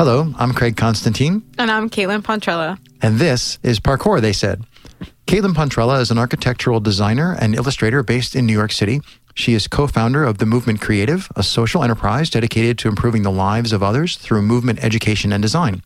Hello, 0.00 0.32
I'm 0.38 0.54
Craig 0.54 0.78
Constantine. 0.78 1.42
And 1.58 1.70
I'm 1.70 1.90
Caitlin 1.90 2.22
Pontrella. 2.22 2.78
And 3.02 3.18
this 3.18 3.58
is 3.62 3.80
Parkour, 3.80 4.22
they 4.22 4.32
said. 4.32 4.64
Caitlin 5.26 5.52
Pontrella 5.52 6.00
is 6.00 6.10
an 6.10 6.16
architectural 6.16 6.80
designer 6.80 7.36
and 7.38 7.54
illustrator 7.54 8.02
based 8.02 8.34
in 8.34 8.46
New 8.46 8.54
York 8.54 8.72
City. 8.72 9.02
She 9.34 9.52
is 9.52 9.68
co 9.68 9.86
founder 9.86 10.24
of 10.24 10.38
The 10.38 10.46
Movement 10.46 10.80
Creative, 10.80 11.28
a 11.36 11.42
social 11.42 11.84
enterprise 11.84 12.30
dedicated 12.30 12.78
to 12.78 12.88
improving 12.88 13.24
the 13.24 13.30
lives 13.30 13.74
of 13.74 13.82
others 13.82 14.16
through 14.16 14.40
movement 14.40 14.82
education 14.82 15.34
and 15.34 15.42
design. 15.42 15.82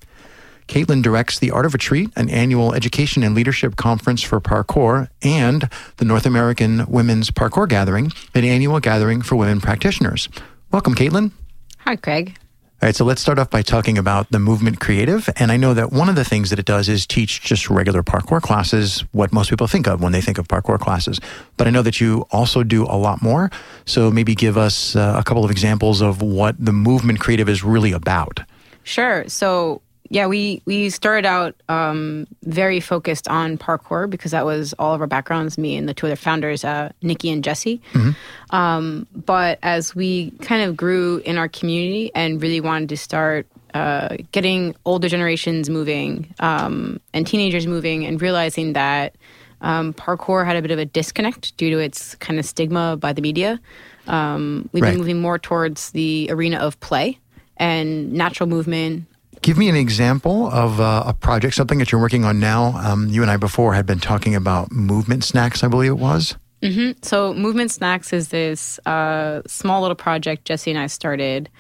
Caitlin 0.69 1.03
directs 1.03 1.41
the 1.41 1.51
Art 1.51 1.67
of 1.67 1.75
Retreat, 1.75 2.11
an 2.15 2.31
annual 2.31 2.73
education 2.73 3.25
and 3.25 3.35
leadership 3.35 3.75
conference 3.75 4.23
for 4.23 4.41
parkour, 4.41 5.09
and 5.23 5.69
the 5.97 6.05
North 6.05 6.25
American 6.25 6.87
Women's 6.87 7.33
Parkour 7.33 7.69
Gathering, 7.69 8.13
an 8.33 8.45
annual 8.45 8.79
gathering 8.79 9.23
for 9.23 9.35
women 9.35 9.61
practitioners. 9.61 10.29
Welcome, 10.71 10.95
Caitlin. 10.95 11.33
Hi, 11.79 11.97
Craig. 11.97 12.37
All 12.83 12.89
right, 12.89 12.95
so 12.95 13.05
let's 13.05 13.23
start 13.23 13.39
off 13.39 13.49
by 13.49 13.63
talking 13.63 13.97
about 13.97 14.31
the 14.31 14.39
movement 14.39 14.79
creative. 14.79 15.31
And 15.37 15.51
I 15.51 15.57
know 15.57 15.73
that 15.73 15.91
one 15.91 16.11
of 16.11 16.17
the 16.17 16.25
things 16.25 16.51
that 16.51 16.59
it 16.59 16.67
does 16.67 16.89
is 16.89 17.07
teach 17.07 17.41
just 17.41 17.71
regular 17.71 18.03
parkour 18.03 18.43
classes, 18.43 19.05
what 19.13 19.33
most 19.33 19.49
people 19.49 19.67
think 19.67 19.87
of 19.87 20.03
when 20.03 20.13
they 20.13 20.21
think 20.21 20.37
of 20.37 20.49
parkour 20.49 20.79
classes. 20.79 21.19
But 21.57 21.67
I 21.67 21.71
know 21.71 21.81
that 21.83 21.99
you 22.01 22.27
also 22.31 22.63
do 22.63 22.85
a 22.85 22.99
lot 22.99 23.23
more. 23.23 23.51
So 23.87 24.11
maybe 24.11 24.35
give 24.35 24.59
us 24.59 24.97
uh, 24.97 25.15
a 25.17 25.23
couple 25.23 25.45
of 25.45 25.51
examples 25.51 26.03
of 26.03 26.21
what 26.21 26.57
the 26.63 26.73
movement 26.73 27.21
creative 27.21 27.49
is 27.49 27.65
really 27.65 27.93
about. 27.93 28.41
Sure. 28.83 29.27
So 29.29 29.81
yeah, 30.15 30.29
we 30.29 30.63
we 30.65 30.91
started 30.91 31.27
out 31.27 31.57
um, 31.69 32.29
very 32.45 32.79
focused 32.79 33.27
on 33.27 33.59
parkour 33.59 34.09
because 34.09 34.31
that 34.31 34.45
was 34.47 34.73
all 34.75 34.95
of 34.95 35.01
our 35.01 35.09
backgrounds. 35.09 35.59
Me 35.59 35.77
and 35.77 35.89
the 35.89 35.93
two 35.93 36.07
other 36.07 36.15
founders, 36.15 36.65
uh, 36.65 36.93
Nikki 37.03 37.31
and 37.33 37.43
Jesse. 37.43 37.83
Mm-hmm. 37.95 38.55
Um, 38.55 39.09
but 39.13 39.59
as 39.65 39.93
we 39.93 40.31
kind 40.41 40.63
of 40.63 40.77
grew 40.77 41.21
in 41.25 41.37
our 41.37 41.49
community 41.49 42.13
and 42.15 42.41
really 42.41 42.61
wanted 42.61 42.91
to 42.91 42.97
start 42.97 43.49
uh, 43.75 44.17
getting 44.31 44.77
older 44.85 45.09
generations 45.09 45.69
moving 45.69 46.33
um, 46.39 47.01
and 47.13 47.27
teenagers 47.27 47.67
moving, 47.67 48.07
and 48.07 48.23
realizing 48.23 48.75
that 48.75 49.17
um, 49.63 49.93
parkour 49.95 50.47
had 50.47 50.55
a 50.55 50.63
bit 50.63 50.71
of 50.71 50.79
a 50.79 50.85
disconnect 50.85 51.57
due 51.57 51.71
to 51.71 51.81
its 51.81 52.15
kind 52.17 52.39
of 52.39 52.45
stigma 52.45 52.97
by 52.97 53.13
the 53.13 53.21
media. 53.21 53.61
Um, 54.07 54.69
we've 54.71 54.85
right. 54.85 54.91
been 54.91 54.99
moving 54.99 55.21
more 55.21 55.41
towards 55.41 55.91
the 55.91 56.29
arena 56.31 56.59
of 56.59 56.79
play 56.79 57.19
and 57.57 58.13
natural 58.13 58.49
movement, 58.49 59.07
Give 59.45 59.59
me 59.59 59.69
an 59.69 59.77
example 59.77 60.49
of 60.49 60.81
uh, 60.81 61.05
a 61.07 61.13
project, 61.13 61.55
something 61.55 61.79
that 61.79 61.93
you're 61.93 62.01
working 62.01 62.25
on 62.25 62.41
now. 62.41 62.79
Um, 62.79 63.09
you 63.11 63.21
and 63.21 63.31
I 63.31 63.37
before 63.37 63.75
had 63.75 63.85
been 63.85 64.01
talking 64.01 64.35
about 64.35 64.73
movement 64.73 65.23
snacks, 65.23 65.63
I 65.63 65.69
believe 65.69 65.91
it 65.91 65.99
was. 65.99 66.35
Mm-hmm. 66.63 66.93
So, 67.03 67.35
Movement 67.35 67.71
Snacks 67.71 68.15
is 68.15 68.29
this 68.29 68.79
uh, 68.87 69.43
small 69.47 69.83
little 69.83 69.97
project 69.97 70.47
Jesse 70.47 70.71
and 70.71 70.81
I 70.81 70.87
started. 70.87 71.51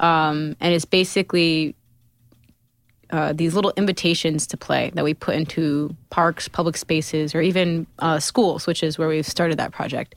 Um, 0.00 0.56
and 0.60 0.72
it's 0.72 0.86
basically 0.86 1.76
uh, 3.10 3.34
these 3.34 3.54
little 3.54 3.74
invitations 3.76 4.46
to 4.46 4.56
play 4.56 4.90
that 4.94 5.04
we 5.04 5.12
put 5.12 5.34
into 5.34 5.94
parks, 6.08 6.48
public 6.48 6.78
spaces, 6.78 7.34
or 7.34 7.42
even 7.42 7.86
uh, 7.98 8.18
schools, 8.18 8.66
which 8.66 8.82
is 8.82 8.96
where 8.96 9.08
we've 9.08 9.26
started 9.26 9.58
that 9.58 9.72
project. 9.72 10.14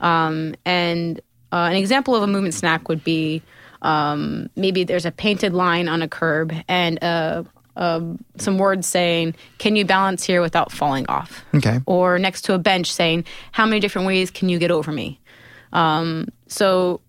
Um, 0.00 0.54
and 0.64 1.18
uh, 1.50 1.66
an 1.68 1.74
example 1.74 2.14
of 2.14 2.22
a 2.22 2.28
movement 2.28 2.54
snack 2.54 2.88
would 2.88 3.02
be 3.02 3.42
um, 3.82 4.48
maybe 4.56 4.84
there's 4.84 5.04
a 5.04 5.10
painted 5.10 5.52
line 5.52 5.88
on 5.88 6.02
a 6.02 6.08
curb 6.08 6.52
and 6.68 7.02
uh, 7.02 7.42
uh, 7.76 8.00
some 8.36 8.58
words 8.58 8.86
saying, 8.86 9.34
"Can 9.58 9.76
you 9.76 9.84
balance 9.84 10.24
here 10.24 10.40
without 10.40 10.72
falling 10.72 11.06
off?" 11.08 11.44
Okay. 11.54 11.80
Or 11.86 12.18
next 12.18 12.42
to 12.42 12.54
a 12.54 12.58
bench 12.58 12.92
saying, 12.92 13.24
"How 13.50 13.66
many 13.66 13.80
different 13.80 14.06
ways 14.06 14.30
can 14.30 14.48
you 14.48 14.58
get 14.58 14.70
over 14.70 14.92
me?" 14.92 15.20
Um, 15.72 16.28
so 16.48 17.00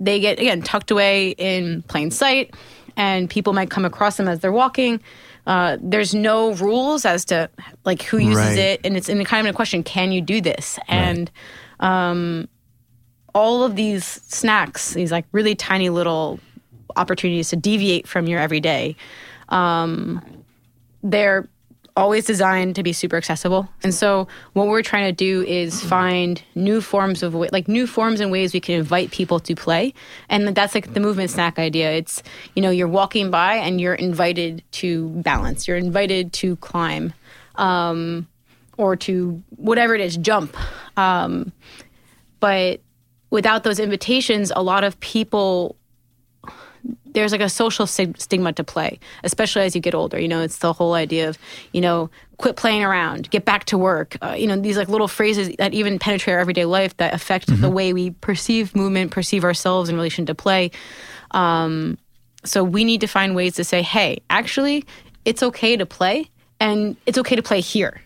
they 0.00 0.20
get 0.20 0.38
again 0.38 0.62
tucked 0.62 0.90
away 0.90 1.30
in 1.30 1.82
plain 1.82 2.10
sight, 2.10 2.54
and 2.96 3.28
people 3.28 3.52
might 3.52 3.70
come 3.70 3.84
across 3.84 4.16
them 4.16 4.28
as 4.28 4.40
they're 4.40 4.52
walking. 4.52 5.00
Uh, 5.46 5.76
there's 5.80 6.14
no 6.14 6.54
rules 6.54 7.04
as 7.04 7.24
to 7.26 7.50
like 7.84 8.02
who 8.02 8.18
uses 8.18 8.36
right. 8.36 8.58
it, 8.58 8.80
and 8.84 8.96
it's 8.96 9.08
in 9.08 9.22
kind 9.24 9.46
of 9.46 9.54
a 9.54 9.56
question: 9.56 9.82
Can 9.82 10.12
you 10.12 10.20
do 10.20 10.40
this? 10.40 10.78
And 10.88 11.30
right. 11.80 12.10
um, 12.10 12.48
all 13.36 13.64
of 13.64 13.76
these 13.76 14.04
snacks, 14.04 14.94
these 14.94 15.12
like 15.12 15.26
really 15.30 15.54
tiny 15.54 15.90
little 15.90 16.40
opportunities 16.96 17.50
to 17.50 17.56
deviate 17.56 18.08
from 18.08 18.26
your 18.26 18.40
everyday, 18.40 18.96
um, 19.50 20.22
they're 21.02 21.46
always 21.98 22.24
designed 22.24 22.74
to 22.76 22.82
be 22.82 22.94
super 22.94 23.14
accessible. 23.14 23.68
And 23.82 23.92
so 23.92 24.26
what 24.54 24.68
we're 24.68 24.80
trying 24.80 25.04
to 25.04 25.12
do 25.12 25.42
is 25.42 25.82
find 25.82 26.42
new 26.54 26.80
forms 26.80 27.22
of 27.22 27.34
like 27.34 27.68
new 27.68 27.86
forms 27.86 28.20
and 28.20 28.32
ways 28.32 28.54
we 28.54 28.60
can 28.60 28.76
invite 28.76 29.10
people 29.10 29.38
to 29.40 29.54
play. 29.54 29.92
And 30.30 30.48
that's 30.48 30.74
like 30.74 30.94
the 30.94 31.00
movement 31.00 31.30
snack 31.30 31.58
idea. 31.58 31.92
It's, 31.92 32.22
you 32.54 32.62
know, 32.62 32.70
you're 32.70 32.88
walking 32.88 33.30
by 33.30 33.56
and 33.56 33.82
you're 33.82 33.94
invited 33.94 34.62
to 34.72 35.10
balance. 35.10 35.68
You're 35.68 35.76
invited 35.76 36.32
to 36.34 36.56
climb. 36.56 37.12
Um, 37.56 38.28
or 38.78 38.96
to 38.96 39.42
whatever 39.56 39.94
it 39.94 40.00
is, 40.00 40.16
jump. 40.16 40.56
Um, 40.98 41.52
but 42.40 42.80
without 43.30 43.64
those 43.64 43.78
invitations, 43.78 44.52
a 44.54 44.62
lot 44.62 44.84
of 44.84 44.98
people 45.00 45.76
there's 47.16 47.32
like 47.32 47.40
a 47.40 47.48
social 47.48 47.86
stigma 47.86 48.52
to 48.52 48.62
play, 48.62 49.00
especially 49.24 49.62
as 49.62 49.74
you 49.74 49.80
get 49.80 49.94
older. 49.94 50.20
You 50.20 50.28
know, 50.28 50.42
it's 50.42 50.58
the 50.58 50.74
whole 50.74 50.92
idea 50.92 51.30
of, 51.30 51.38
you 51.72 51.80
know, 51.80 52.10
quit 52.36 52.56
playing 52.56 52.84
around, 52.84 53.30
get 53.30 53.46
back 53.46 53.64
to 53.64 53.78
work. 53.78 54.18
Uh, 54.20 54.34
you 54.38 54.46
know, 54.46 54.56
these 54.56 54.76
like 54.76 54.88
little 54.88 55.08
phrases 55.08 55.56
that 55.56 55.72
even 55.72 55.98
penetrate 55.98 56.34
our 56.34 56.40
everyday 56.40 56.66
life 56.66 56.94
that 56.98 57.14
affect 57.14 57.48
mm-hmm. 57.48 57.62
the 57.62 57.70
way 57.70 57.94
we 57.94 58.10
perceive 58.10 58.76
movement, 58.76 59.12
perceive 59.12 59.44
ourselves 59.44 59.88
in 59.88 59.96
relation 59.96 60.26
to 60.26 60.34
play. 60.34 60.70
Um, 61.30 61.96
so 62.44 62.62
we 62.62 62.84
need 62.84 63.00
to 63.00 63.06
find 63.06 63.34
ways 63.34 63.54
to 63.54 63.64
say, 63.64 63.80
hey, 63.80 64.20
actually, 64.28 64.84
it's 65.24 65.42
okay 65.42 65.76
to 65.76 65.86
play, 65.86 66.30
and 66.60 66.96
it's 67.06 67.18
okay 67.18 67.34
to 67.34 67.42
play 67.42 67.60
here. 67.60 68.02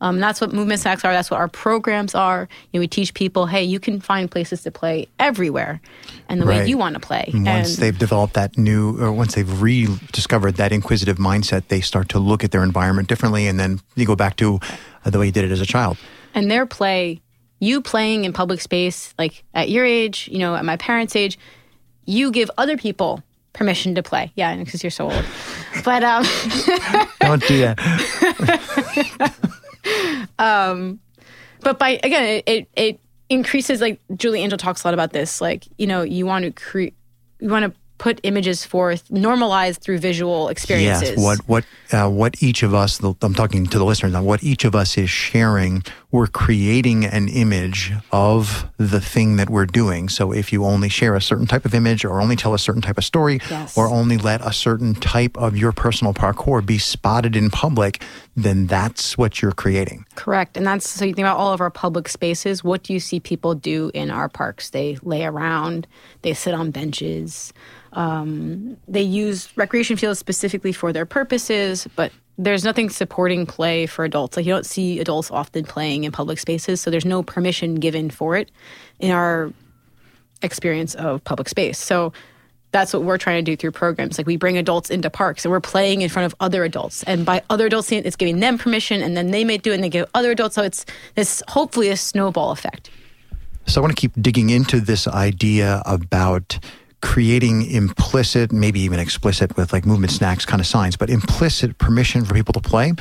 Um, 0.00 0.20
that's 0.20 0.40
what 0.40 0.52
movement 0.52 0.80
snacks 0.80 1.04
are. 1.04 1.12
That's 1.12 1.30
what 1.30 1.40
our 1.40 1.48
programs 1.48 2.14
are. 2.14 2.48
You 2.70 2.78
know, 2.78 2.80
we 2.80 2.88
teach 2.88 3.14
people, 3.14 3.46
hey, 3.46 3.64
you 3.64 3.80
can 3.80 4.00
find 4.00 4.30
places 4.30 4.62
to 4.64 4.70
play 4.70 5.08
everywhere, 5.18 5.80
and 6.28 6.40
the 6.40 6.46
right. 6.46 6.58
way 6.58 6.68
you 6.68 6.76
want 6.76 6.94
to 6.94 7.00
play. 7.00 7.30
And 7.32 7.46
once 7.46 7.74
and, 7.74 7.82
they've 7.82 7.98
developed 7.98 8.34
that 8.34 8.58
new, 8.58 9.02
or 9.02 9.10
once 9.12 9.34
they've 9.34 9.62
rediscovered 9.62 10.56
that 10.56 10.72
inquisitive 10.72 11.16
mindset, 11.16 11.68
they 11.68 11.80
start 11.80 12.10
to 12.10 12.18
look 12.18 12.44
at 12.44 12.50
their 12.50 12.62
environment 12.62 13.08
differently, 13.08 13.46
and 13.46 13.58
then 13.58 13.80
you 13.94 14.04
go 14.06 14.16
back 14.16 14.36
to 14.36 14.60
uh, 15.04 15.10
the 15.10 15.18
way 15.18 15.26
you 15.26 15.32
did 15.32 15.44
it 15.44 15.50
as 15.50 15.60
a 15.60 15.66
child. 15.66 15.96
And 16.34 16.50
their 16.50 16.66
play, 16.66 17.22
you 17.58 17.80
playing 17.80 18.26
in 18.26 18.34
public 18.34 18.60
space, 18.60 19.14
like 19.18 19.44
at 19.54 19.70
your 19.70 19.86
age, 19.86 20.28
you 20.30 20.38
know, 20.38 20.54
at 20.54 20.64
my 20.64 20.76
parents' 20.76 21.16
age, 21.16 21.38
you 22.04 22.30
give 22.30 22.50
other 22.58 22.76
people 22.76 23.22
permission 23.54 23.94
to 23.94 24.02
play. 24.02 24.30
Yeah, 24.36 24.54
because 24.56 24.84
you're 24.84 24.90
so 24.90 25.10
old. 25.10 25.24
But 25.82 26.04
um, 26.04 26.22
don't 27.20 27.42
do 27.48 27.58
that. 27.60 29.50
um, 30.38 31.00
but 31.60 31.78
by 31.78 32.00
again, 32.02 32.24
it, 32.24 32.44
it, 32.46 32.68
it 32.76 33.00
increases 33.28 33.80
like 33.80 34.00
Julie 34.14 34.42
Angel 34.42 34.58
talks 34.58 34.84
a 34.84 34.86
lot 34.86 34.94
about 34.94 35.12
this. 35.12 35.40
Like 35.40 35.64
you 35.78 35.86
know, 35.86 36.02
you 36.02 36.26
want 36.26 36.44
to 36.44 36.50
create, 36.50 36.94
you 37.40 37.48
want 37.48 37.72
to 37.72 37.78
put 37.98 38.20
images 38.22 38.64
forth, 38.64 39.10
normalized 39.10 39.80
through 39.80 39.98
visual 39.98 40.48
experiences. 40.48 41.10
Yes, 41.10 41.18
what 41.18 41.38
what 41.48 41.64
uh, 41.92 42.08
what 42.08 42.42
each 42.42 42.62
of 42.62 42.74
us, 42.74 43.00
I'm 43.00 43.34
talking 43.34 43.66
to 43.66 43.78
the 43.78 43.84
listeners 43.84 44.12
now, 44.12 44.22
what 44.22 44.42
each 44.42 44.64
of 44.64 44.74
us 44.74 44.98
is 44.98 45.08
sharing, 45.08 45.82
we're 46.10 46.26
creating 46.26 47.04
an 47.04 47.28
image 47.28 47.92
of 48.10 48.68
the 48.76 49.00
thing 49.00 49.36
that 49.36 49.48
we're 49.48 49.66
doing. 49.66 50.08
So 50.08 50.32
if 50.32 50.52
you 50.52 50.64
only 50.64 50.88
share 50.88 51.14
a 51.14 51.20
certain 51.20 51.46
type 51.46 51.64
of 51.64 51.74
image, 51.74 52.04
or 52.04 52.20
only 52.20 52.36
tell 52.36 52.54
a 52.54 52.58
certain 52.58 52.82
type 52.82 52.98
of 52.98 53.04
story, 53.04 53.40
yes. 53.50 53.76
or 53.76 53.88
only 53.88 54.16
let 54.16 54.40
a 54.40 54.52
certain 54.52 54.94
type 54.94 55.36
of 55.36 55.56
your 55.56 55.72
personal 55.72 56.12
parkour 56.14 56.64
be 56.64 56.78
spotted 56.78 57.36
in 57.36 57.50
public, 57.50 58.02
then 58.34 58.66
that's 58.66 59.16
what 59.16 59.40
you're 59.40 59.52
creating. 59.52 60.04
Correct, 60.14 60.56
and 60.56 60.66
that's 60.66 60.88
so 60.88 61.04
you 61.04 61.14
think 61.14 61.24
about 61.24 61.36
all 61.36 61.52
of 61.52 61.60
our 61.60 61.70
public 61.70 62.08
spaces. 62.08 62.64
What 62.64 62.82
do 62.82 62.92
you 62.92 63.00
see 63.00 63.20
people 63.20 63.54
do 63.54 63.90
in 63.94 64.10
our 64.10 64.28
parks? 64.28 64.70
They 64.70 64.98
lay 65.02 65.24
around, 65.24 65.86
they 66.22 66.34
sit 66.34 66.54
on 66.54 66.70
benches. 66.70 67.52
Um, 67.96 68.76
they 68.86 69.02
use 69.02 69.48
recreation 69.56 69.96
fields 69.96 70.18
specifically 70.18 70.72
for 70.72 70.92
their 70.92 71.06
purposes, 71.06 71.88
but 71.96 72.12
there's 72.38 72.62
nothing 72.62 72.90
supporting 72.90 73.46
play 73.46 73.86
for 73.86 74.04
adults. 74.04 74.36
Like 74.36 74.44
you 74.44 74.52
don't 74.52 74.66
see 74.66 75.00
adults 75.00 75.30
often 75.30 75.64
playing 75.64 76.04
in 76.04 76.12
public 76.12 76.38
spaces, 76.38 76.80
so 76.80 76.90
there's 76.90 77.06
no 77.06 77.22
permission 77.22 77.76
given 77.76 78.10
for 78.10 78.36
it 78.36 78.50
in 79.00 79.10
our 79.10 79.50
experience 80.42 80.94
of 80.94 81.24
public 81.24 81.48
space. 81.48 81.78
So 81.78 82.12
that's 82.70 82.92
what 82.92 83.04
we're 83.04 83.16
trying 83.16 83.42
to 83.42 83.50
do 83.50 83.56
through 83.56 83.70
programs. 83.70 84.18
Like 84.18 84.26
we 84.26 84.36
bring 84.36 84.58
adults 84.58 84.90
into 84.90 85.08
parks 85.08 85.46
and 85.46 85.52
we're 85.52 85.60
playing 85.60 86.02
in 86.02 86.10
front 86.10 86.26
of 86.26 86.34
other 86.40 86.62
adults. 86.62 87.02
And 87.04 87.24
by 87.24 87.42
other 87.48 87.64
adults 87.64 87.90
it's 87.90 88.16
giving 88.16 88.40
them 88.40 88.58
permission 88.58 89.00
and 89.00 89.16
then 89.16 89.30
they 89.30 89.44
may 89.44 89.56
do 89.56 89.70
it 89.70 89.76
and 89.76 89.84
they 89.84 89.88
give 89.88 90.06
other 90.12 90.30
adults. 90.30 90.56
So 90.56 90.62
it's 90.62 90.84
this 91.14 91.42
hopefully 91.48 91.88
a 91.88 91.96
snowball 91.96 92.50
effect. 92.50 92.90
So 93.64 93.80
I 93.80 93.82
want 93.82 93.96
to 93.96 94.00
keep 94.00 94.12
digging 94.20 94.50
into 94.50 94.80
this 94.80 95.08
idea 95.08 95.82
about 95.86 96.58
creating 97.06 97.70
implicit, 97.70 98.50
maybe 98.50 98.80
even 98.80 98.98
explicit 98.98 99.56
with 99.56 99.72
like 99.72 99.86
movement 99.86 100.12
snacks 100.12 100.44
kind 100.44 100.60
of 100.60 100.66
signs, 100.66 100.96
but 100.96 101.08
implicit 101.08 101.78
permission 101.78 102.24
for 102.24 102.34
people 102.34 102.52
to 102.52 102.60
play. 102.60 102.92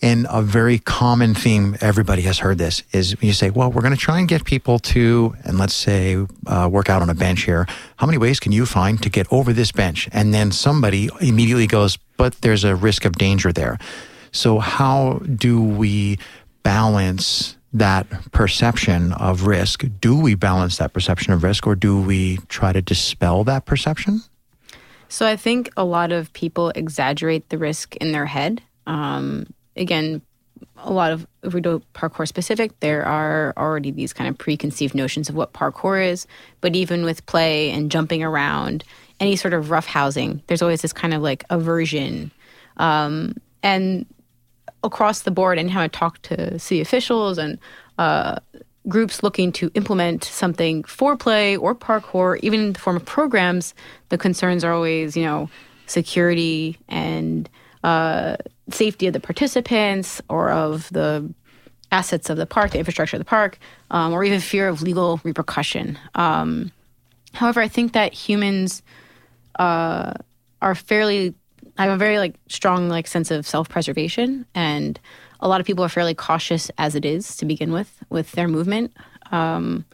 And 0.00 0.26
a 0.30 0.40
very 0.40 0.78
common 0.78 1.34
theme, 1.34 1.76
everybody 1.82 2.22
has 2.22 2.38
heard 2.38 2.56
this, 2.56 2.82
is 2.92 3.14
you 3.20 3.34
say, 3.34 3.50
well, 3.50 3.70
we're 3.70 3.82
going 3.82 3.94
to 3.94 4.00
try 4.00 4.18
and 4.18 4.26
get 4.26 4.46
people 4.46 4.78
to, 4.78 5.36
and 5.44 5.58
let's 5.58 5.74
say, 5.74 6.26
uh, 6.46 6.70
work 6.72 6.88
out 6.88 7.02
on 7.02 7.10
a 7.10 7.14
bench 7.14 7.42
here. 7.42 7.66
How 7.96 8.06
many 8.06 8.16
ways 8.16 8.40
can 8.40 8.50
you 8.50 8.64
find 8.64 9.00
to 9.02 9.10
get 9.10 9.30
over 9.30 9.52
this 9.52 9.72
bench? 9.72 10.08
And 10.10 10.32
then 10.32 10.52
somebody 10.52 11.10
immediately 11.20 11.66
goes, 11.66 11.98
but 12.16 12.40
there's 12.40 12.64
a 12.64 12.74
risk 12.74 13.04
of 13.04 13.12
danger 13.18 13.52
there. 13.52 13.78
So, 14.32 14.58
how 14.58 15.20
do 15.36 15.62
we 15.62 16.18
balance 16.62 17.56
that 17.72 18.06
perception 18.32 19.12
of 19.12 19.46
risk? 19.46 19.84
Do 20.00 20.18
we 20.18 20.34
balance 20.34 20.78
that 20.78 20.92
perception 20.92 21.32
of 21.32 21.42
risk 21.42 21.66
or 21.66 21.74
do 21.74 22.00
we 22.00 22.38
try 22.48 22.72
to 22.72 22.82
dispel 22.82 23.44
that 23.44 23.64
perception? 23.64 24.22
So 25.08 25.26
I 25.26 25.36
think 25.36 25.70
a 25.76 25.84
lot 25.84 26.12
of 26.12 26.32
people 26.32 26.70
exaggerate 26.70 27.48
the 27.48 27.58
risk 27.58 27.96
in 27.96 28.12
their 28.12 28.26
head. 28.26 28.62
Um, 28.86 29.46
again, 29.76 30.22
a 30.78 30.92
lot 30.92 31.10
of 31.12 31.26
if 31.42 31.54
we 31.54 31.60
do 31.60 31.82
parkour 31.94 32.26
specific, 32.26 32.78
there 32.80 33.04
are 33.04 33.52
already 33.56 33.90
these 33.90 34.12
kind 34.12 34.28
of 34.28 34.38
preconceived 34.38 34.94
notions 34.94 35.28
of 35.28 35.34
what 35.34 35.52
parkour 35.52 36.06
is. 36.06 36.26
But 36.60 36.76
even 36.76 37.04
with 37.04 37.24
play 37.26 37.70
and 37.70 37.90
jumping 37.90 38.22
around, 38.22 38.84
any 39.18 39.36
sort 39.36 39.54
of 39.54 39.70
rough 39.70 39.86
housing, 39.86 40.42
there's 40.46 40.62
always 40.62 40.82
this 40.82 40.92
kind 40.92 41.12
of 41.12 41.22
like 41.22 41.44
aversion. 41.50 42.30
Um, 42.76 43.36
and 43.62 44.06
across 44.82 45.22
the 45.22 45.30
board, 45.30 45.58
and 45.58 45.70
how 45.70 45.82
I 45.82 45.88
talk 45.88 46.20
to 46.22 46.58
city 46.58 46.80
officials 46.80 47.38
and 47.38 47.58
uh, 47.98 48.38
groups 48.88 49.22
looking 49.22 49.52
to 49.52 49.70
implement 49.74 50.24
something 50.24 50.84
for 50.84 51.16
play 51.16 51.56
or 51.56 51.74
parkour, 51.74 52.38
even 52.42 52.60
in 52.60 52.72
the 52.72 52.78
form 52.78 52.96
of 52.96 53.04
programs, 53.04 53.74
the 54.08 54.18
concerns 54.18 54.64
are 54.64 54.72
always, 54.72 55.16
you 55.16 55.24
know, 55.24 55.50
security 55.86 56.78
and 56.88 57.48
uh, 57.84 58.36
safety 58.70 59.06
of 59.06 59.12
the 59.12 59.20
participants 59.20 60.22
or 60.28 60.50
of 60.50 60.88
the 60.90 61.32
assets 61.92 62.30
of 62.30 62.36
the 62.36 62.46
park, 62.46 62.70
the 62.70 62.78
infrastructure 62.78 63.16
of 63.16 63.20
the 63.20 63.24
park, 63.24 63.58
um, 63.90 64.12
or 64.12 64.22
even 64.24 64.40
fear 64.40 64.68
of 64.68 64.82
legal 64.82 65.20
repercussion. 65.24 65.98
Um, 66.14 66.70
however, 67.34 67.60
I 67.60 67.68
think 67.68 67.92
that 67.92 68.12
humans 68.12 68.82
uh, 69.58 70.14
are 70.62 70.74
fairly 70.74 71.34
I 71.80 71.84
have 71.84 71.94
a 71.94 71.96
very 71.96 72.18
like 72.18 72.34
strong 72.46 72.90
like 72.90 73.06
sense 73.06 73.30
of 73.30 73.46
self-preservation 73.46 74.44
and 74.54 75.00
a 75.40 75.48
lot 75.48 75.62
of 75.62 75.66
people 75.66 75.82
are 75.82 75.88
fairly 75.88 76.14
cautious 76.14 76.70
as 76.76 76.94
it 76.94 77.06
is 77.06 77.38
to 77.38 77.46
begin 77.46 77.72
with 77.72 78.04
with 78.10 78.32
their 78.32 78.48
movement. 78.48 78.92
Um, 79.32 79.86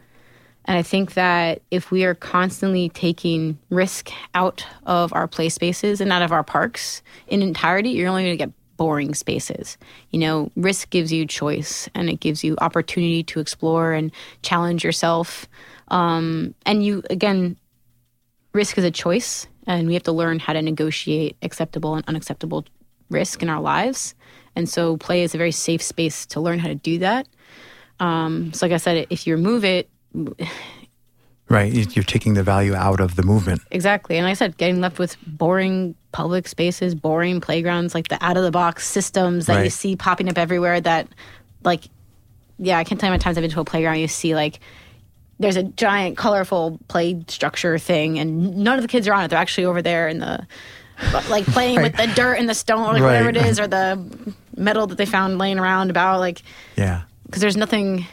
and 0.65 0.77
i 0.77 0.83
think 0.83 1.15
that 1.15 1.63
if 1.71 1.93
we 1.93 2.05
are 2.05 2.17
constantly 2.17 2.89
taking 2.89 3.57
risk 3.71 4.11
out 4.35 4.67
of 4.85 5.13
our 5.13 5.29
play 5.29 5.49
spaces 5.49 6.01
and 6.01 6.11
out 6.11 6.23
of 6.23 6.33
our 6.33 6.43
parks 6.43 7.03
in 7.29 7.41
entirety 7.41 7.91
you're 7.91 8.09
only 8.09 8.25
going 8.25 8.37
to 8.37 8.45
get 8.45 8.53
boring 8.77 9.15
spaces. 9.15 9.79
You 10.11 10.19
know 10.19 10.51
risk 10.57 10.91
gives 10.91 11.13
you 11.13 11.25
choice 11.25 11.89
and 11.95 12.11
it 12.11 12.19
gives 12.19 12.43
you 12.43 12.57
opportunity 12.59 13.23
to 13.23 13.39
explore 13.39 13.93
and 13.93 14.11
challenge 14.43 14.83
yourself. 14.83 15.47
Um, 15.87 16.57
and 16.67 16.85
you 16.85 17.05
again 17.11 17.57
risk 18.53 18.77
is 18.77 18.83
a 18.83 18.91
choice 18.91 19.47
and 19.67 19.87
we 19.89 19.95
have 19.95 20.03
to 20.05 20.13
learn 20.13 20.39
how 20.39 20.53
to 20.53 20.63
negotiate 20.63 21.37
acceptable 21.43 21.95
and 21.95 22.05
unacceptable 22.09 22.65
risk 23.11 23.43
in 23.43 23.49
our 23.49 23.61
lives. 23.61 24.15
And 24.55 24.69
so, 24.69 24.97
play 24.97 25.23
is 25.23 25.35
a 25.35 25.39
very 25.39 25.53
safe 25.53 25.83
space 25.83 26.27
to 26.27 26.41
learn 26.41 26.59
how 26.59 26.69
to 26.69 26.75
do 26.75 26.99
that. 26.99 27.29
Um, 28.01 28.53
so, 28.53 28.67
like 28.67 28.73
I 28.73 28.79
said, 28.79 29.07
if 29.11 29.27
you 29.27 29.35
remove 29.35 29.65
it, 29.65 29.89
right, 31.49 31.73
you're 31.73 32.05
taking 32.05 32.35
the 32.35 32.43
value 32.43 32.75
out 32.75 33.01
of 33.01 33.17
the 33.17 33.23
movement. 33.23 33.61
Exactly. 33.71 34.17
And 34.17 34.25
like 34.25 34.33
I 34.33 34.35
said, 34.35 34.57
getting 34.57 34.81
left 34.81 34.99
with 34.99 35.17
boring 35.27 35.95
public 36.13 36.49
spaces, 36.49 36.95
boring 36.95 37.41
playgrounds, 37.41 37.95
like 37.95 38.09
the 38.09 38.23
out 38.25 38.37
of 38.37 38.45
the 38.45 38.51
box 38.51 38.87
systems 38.87 39.47
that 39.47 39.57
right. 39.57 39.65
you 39.65 39.71
see 39.71 39.97
popping 39.97 40.29
up 40.29 40.39
everywhere. 40.39 40.81
That, 40.81 41.09
like, 41.63 41.85
yeah, 42.59 42.79
I 42.79 42.85
can't 42.85 42.99
tell 42.99 43.09
you 43.09 43.11
how 43.11 43.15
many 43.15 43.23
times 43.23 43.37
I've 43.37 43.43
been 43.43 43.51
to 43.51 43.61
a 43.61 43.65
playground. 43.65 43.99
You 43.99 44.09
see 44.09 44.35
like 44.35 44.61
there's 45.39 45.57
a 45.57 45.63
giant 45.63 46.17
colorful 46.17 46.79
play 46.89 47.23
structure 47.29 47.79
thing 47.79 48.19
and 48.19 48.57
none 48.57 48.79
of 48.79 48.83
the 48.83 48.89
kids 48.89 49.07
are 49.07 49.15
on 49.15 49.25
it 49.25 49.29
they're 49.29 49.39
actually 49.39 49.65
over 49.65 49.83
there 49.83 50.09
in 50.09 50.19
the 50.19 50.47
like 51.29 51.45
playing 51.47 51.77
right. 51.77 51.93
with 51.93 51.97
the 51.97 52.15
dirt 52.15 52.35
and 52.35 52.49
the 52.49 52.55
stone 52.55 52.81
or 52.81 52.93
like 52.95 53.03
right. 53.03 53.09
whatever 53.09 53.29
it 53.29 53.37
is 53.37 53.61
or 53.61 53.67
the 53.67 54.35
metal 54.57 54.87
that 54.87 54.99
they 54.99 55.07
found 55.07 55.39
laying 55.39 55.59
around 55.59 55.91
about 55.91 56.21
like 56.21 56.43
yeah 56.77 57.03
because 57.27 57.41
there's 57.41 57.57
nothing 57.57 58.07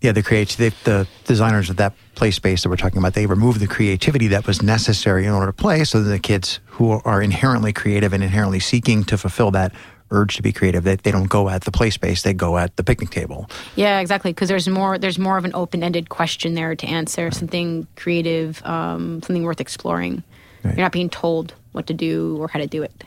yeah 0.00 0.12
the 0.12 0.22
creativity 0.22 0.74
the 0.84 1.06
designers 1.24 1.68
of 1.68 1.76
that 1.76 1.92
play 2.14 2.30
space 2.30 2.62
that 2.62 2.68
we're 2.68 2.76
talking 2.76 2.98
about 2.98 3.14
they 3.14 3.26
removed 3.26 3.60
the 3.60 3.66
creativity 3.66 4.28
that 4.28 4.46
was 4.46 4.62
necessary 4.62 5.26
in 5.26 5.32
order 5.32 5.46
to 5.46 5.52
play 5.52 5.84
so 5.84 6.02
that 6.02 6.08
the 6.08 6.18
kids 6.18 6.60
who 6.66 6.90
are 7.04 7.22
inherently 7.22 7.72
creative 7.72 8.12
and 8.12 8.22
inherently 8.22 8.60
seeking 8.60 9.04
to 9.04 9.18
fulfill 9.18 9.50
that 9.50 9.72
urge 10.10 10.36
to 10.36 10.42
be 10.42 10.52
creative. 10.52 10.84
They, 10.84 10.96
they 10.96 11.10
don't 11.10 11.28
go 11.28 11.48
at 11.48 11.64
the 11.64 11.70
play 11.70 11.90
space; 11.90 12.22
they 12.22 12.32
go 12.32 12.58
at 12.58 12.76
the 12.76 12.84
picnic 12.84 13.10
table. 13.10 13.48
Yeah, 13.76 14.00
exactly. 14.00 14.32
Because 14.32 14.48
there's 14.48 14.68
more 14.68 14.98
there's 14.98 15.18
more 15.18 15.38
of 15.38 15.44
an 15.44 15.54
open 15.54 15.82
ended 15.82 16.08
question 16.08 16.54
there 16.54 16.74
to 16.74 16.86
answer. 16.86 17.24
Right. 17.24 17.34
Something 17.34 17.86
creative, 17.96 18.64
um, 18.64 19.22
something 19.22 19.42
worth 19.42 19.60
exploring. 19.60 20.22
Right. 20.62 20.76
You're 20.76 20.84
not 20.84 20.92
being 20.92 21.10
told 21.10 21.54
what 21.72 21.86
to 21.86 21.94
do 21.94 22.36
or 22.38 22.48
how 22.48 22.58
to 22.58 22.66
do 22.66 22.82
it. 22.82 23.04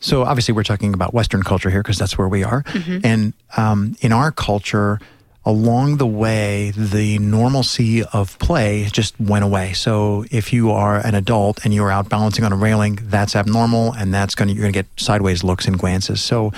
So 0.00 0.22
obviously, 0.22 0.54
we're 0.54 0.62
talking 0.62 0.94
about 0.94 1.12
Western 1.12 1.42
culture 1.42 1.70
here 1.70 1.82
because 1.82 1.98
that's 1.98 2.16
where 2.16 2.28
we 2.28 2.44
are, 2.44 2.62
mm-hmm. 2.62 2.98
and 3.04 3.32
um, 3.56 3.96
in 4.00 4.12
our 4.12 4.30
culture 4.30 5.00
along 5.44 5.96
the 5.96 6.06
way, 6.06 6.72
the 6.76 7.18
normalcy 7.18 8.04
of 8.04 8.38
play 8.38 8.86
just 8.92 9.18
went 9.20 9.44
away. 9.44 9.72
So 9.72 10.24
if 10.30 10.52
you 10.52 10.70
are 10.70 11.04
an 11.04 11.14
adult 11.14 11.64
and 11.64 11.72
you're 11.72 11.90
out 11.90 12.08
balancing 12.08 12.44
on 12.44 12.52
a 12.52 12.56
railing, 12.56 12.98
that's 13.02 13.34
abnormal, 13.34 13.92
and 13.92 14.12
that's 14.12 14.34
going 14.34 14.48
to 14.48 14.54
you're 14.54 14.62
going 14.62 14.72
to 14.72 14.78
get 14.78 14.86
sideways 15.00 15.42
looks 15.42 15.66
and 15.66 15.78
glances. 15.78 16.22
So 16.22 16.52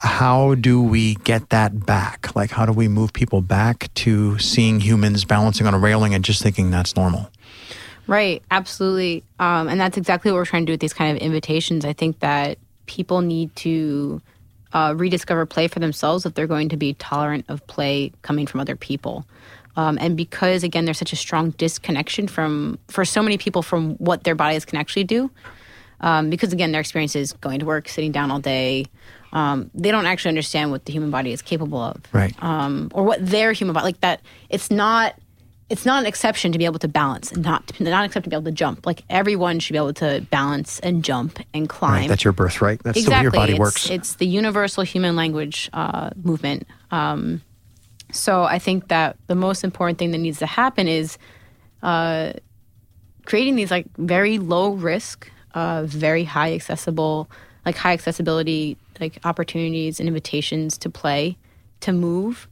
how 0.00 0.54
do 0.54 0.82
we 0.82 1.16
get 1.16 1.50
that 1.50 1.84
back? 1.84 2.34
Like, 2.34 2.50
how 2.50 2.66
do 2.66 2.72
we 2.72 2.88
move 2.88 3.12
people 3.12 3.40
back 3.40 3.92
to 3.94 4.38
seeing 4.38 4.80
humans 4.80 5.24
balancing 5.24 5.66
on 5.66 5.74
a 5.74 5.78
railing 5.78 6.14
and 6.14 6.24
just 6.24 6.42
thinking 6.42 6.70
that's 6.70 6.96
normal? 6.96 7.30
Right, 8.06 8.42
absolutely. 8.50 9.22
Um, 9.38 9.68
and 9.68 9.80
that's 9.80 9.98
exactly 9.98 10.30
what 10.30 10.38
we're 10.38 10.46
trying 10.46 10.62
to 10.62 10.66
do 10.66 10.72
with 10.72 10.80
these 10.80 10.94
kind 10.94 11.16
of 11.16 11.22
invitations. 11.22 11.84
I 11.84 11.92
think 11.92 12.20
that 12.20 12.58
people 12.86 13.20
need 13.20 13.54
to 13.56 14.22
uh, 14.72 14.94
rediscover 14.96 15.46
play 15.46 15.68
for 15.68 15.80
themselves 15.80 16.26
if 16.26 16.34
they're 16.34 16.46
going 16.46 16.68
to 16.70 16.76
be 16.76 16.94
tolerant 16.94 17.44
of 17.48 17.66
play 17.66 18.12
coming 18.22 18.46
from 18.46 18.60
other 18.60 18.76
people. 18.76 19.26
Um, 19.76 19.96
and 20.00 20.16
because 20.16 20.64
again, 20.64 20.84
there's 20.84 20.98
such 20.98 21.12
a 21.12 21.16
strong 21.16 21.50
disconnection 21.50 22.26
from 22.26 22.78
for 22.88 23.04
so 23.04 23.22
many 23.22 23.38
people 23.38 23.62
from 23.62 23.94
what 23.96 24.24
their 24.24 24.34
bodies 24.34 24.64
can 24.64 24.78
actually 24.78 25.04
do. 25.04 25.30
Um, 26.00 26.30
because 26.30 26.52
again, 26.52 26.72
their 26.72 26.80
experience 26.80 27.16
is 27.16 27.32
going 27.34 27.60
to 27.60 27.66
work, 27.66 27.88
sitting 27.88 28.12
down 28.12 28.30
all 28.30 28.40
day. 28.40 28.86
Um, 29.32 29.70
they 29.74 29.90
don't 29.90 30.06
actually 30.06 30.30
understand 30.30 30.70
what 30.70 30.84
the 30.84 30.92
human 30.92 31.10
body 31.10 31.32
is 31.32 31.42
capable 31.42 31.80
of, 31.80 32.00
right? 32.12 32.34
Um, 32.42 32.90
or 32.94 33.04
what 33.04 33.24
their 33.24 33.52
human 33.52 33.74
body 33.74 33.84
like 33.84 34.00
that. 34.00 34.20
It's 34.48 34.70
not 34.70 35.14
it's 35.70 35.84
not 35.84 36.00
an 36.00 36.06
exception 36.06 36.52
to 36.52 36.58
be 36.58 36.64
able 36.64 36.78
to 36.78 36.88
balance 36.88 37.30
and 37.30 37.42
not 37.44 37.78
not 37.80 38.04
accept 38.04 38.24
to 38.24 38.30
be 38.30 38.36
able 38.36 38.44
to 38.44 38.52
jump. 38.52 38.86
Like 38.86 39.04
everyone 39.10 39.58
should 39.60 39.74
be 39.74 39.78
able 39.78 39.94
to 39.94 40.26
balance 40.30 40.80
and 40.80 41.04
jump 41.04 41.38
and 41.52 41.68
climb. 41.68 41.92
Right, 41.92 42.08
that's 42.08 42.24
your 42.24 42.32
birthright. 42.32 42.82
That's 42.82 42.98
exactly. 42.98 43.14
the 43.14 43.18
way 43.18 43.22
your 43.22 43.30
body 43.32 43.52
it's, 43.52 43.60
works. 43.60 43.90
It's 43.90 44.14
the 44.14 44.26
universal 44.26 44.82
human 44.82 45.14
language 45.16 45.68
uh, 45.72 46.10
movement. 46.22 46.66
Um, 46.90 47.42
so 48.12 48.44
I 48.44 48.58
think 48.58 48.88
that 48.88 49.16
the 49.26 49.34
most 49.34 49.64
important 49.64 49.98
thing 49.98 50.12
that 50.12 50.18
needs 50.18 50.38
to 50.38 50.46
happen 50.46 50.88
is 50.88 51.18
uh, 51.82 52.32
creating 53.26 53.56
these 53.56 53.70
like 53.70 53.86
very 53.98 54.38
low 54.38 54.72
risk, 54.72 55.30
uh, 55.54 55.84
very 55.84 56.24
high 56.24 56.54
accessible, 56.54 57.28
like 57.66 57.76
high 57.76 57.92
accessibility 57.92 58.78
like 59.00 59.18
opportunities 59.24 60.00
and 60.00 60.08
invitations 60.08 60.78
to 60.78 60.90
play, 60.90 61.36
to 61.80 61.92
move. 61.92 62.48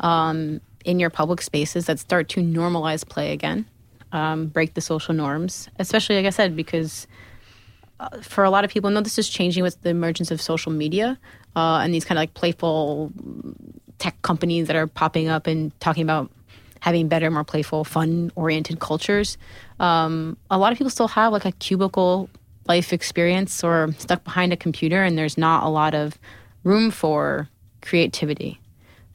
Um, 0.00 0.60
in 0.86 1.00
your 1.00 1.10
public 1.10 1.42
spaces 1.42 1.86
that 1.86 1.98
start 1.98 2.28
to 2.30 2.40
normalize 2.40 3.06
play 3.06 3.32
again, 3.32 3.66
um, 4.12 4.46
break 4.46 4.74
the 4.74 4.80
social 4.80 5.12
norms, 5.12 5.68
especially, 5.78 6.16
like 6.16 6.26
I 6.26 6.30
said, 6.30 6.56
because 6.56 7.06
uh, 7.98 8.20
for 8.22 8.44
a 8.44 8.50
lot 8.50 8.64
of 8.64 8.70
people, 8.70 8.88
know 8.90 9.00
this 9.00 9.18
is 9.18 9.28
changing 9.28 9.64
with 9.64 9.82
the 9.82 9.90
emergence 9.90 10.30
of 10.30 10.40
social 10.40 10.70
media 10.70 11.18
uh, 11.56 11.80
and 11.82 11.92
these 11.92 12.04
kind 12.04 12.18
of 12.18 12.22
like 12.22 12.34
playful 12.34 13.12
tech 13.98 14.20
companies 14.22 14.68
that 14.68 14.76
are 14.76 14.86
popping 14.86 15.28
up 15.28 15.46
and 15.48 15.78
talking 15.80 16.04
about 16.04 16.30
having 16.80 17.08
better, 17.08 17.30
more 17.30 17.42
playful, 17.42 17.82
fun 17.82 18.30
oriented 18.36 18.78
cultures. 18.78 19.36
Um, 19.80 20.36
a 20.50 20.58
lot 20.58 20.70
of 20.70 20.78
people 20.78 20.90
still 20.90 21.08
have 21.08 21.32
like 21.32 21.44
a 21.44 21.52
cubicle 21.52 22.30
life 22.68 22.92
experience 22.92 23.64
or 23.64 23.92
stuck 23.98 24.22
behind 24.22 24.52
a 24.52 24.56
computer, 24.56 25.02
and 25.02 25.18
there's 25.18 25.36
not 25.36 25.64
a 25.64 25.68
lot 25.68 25.94
of 25.94 26.16
room 26.62 26.92
for 26.92 27.48
creativity 27.80 28.60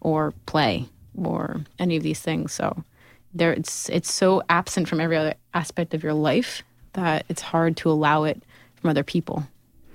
or 0.02 0.34
play 0.48 0.90
or 1.16 1.62
any 1.80 1.98
of 1.98 2.04
these 2.04 2.20
things. 2.20 2.54
So 2.54 2.84
there 3.34 3.54
it's 3.54 3.90
it's 3.90 4.14
so 4.14 4.42
absent 4.50 4.88
from 4.88 5.00
every 5.00 5.18
other 5.18 5.36
aspect 5.54 5.94
of 5.94 6.04
your 6.04 6.14
life 6.14 6.64
that 6.94 7.26
it's 7.30 7.42
hard 7.42 7.78
to 7.78 7.90
allow 7.90 8.24
it 8.24 8.44
from 8.76 8.90
other 8.90 9.04
people. 9.04 9.48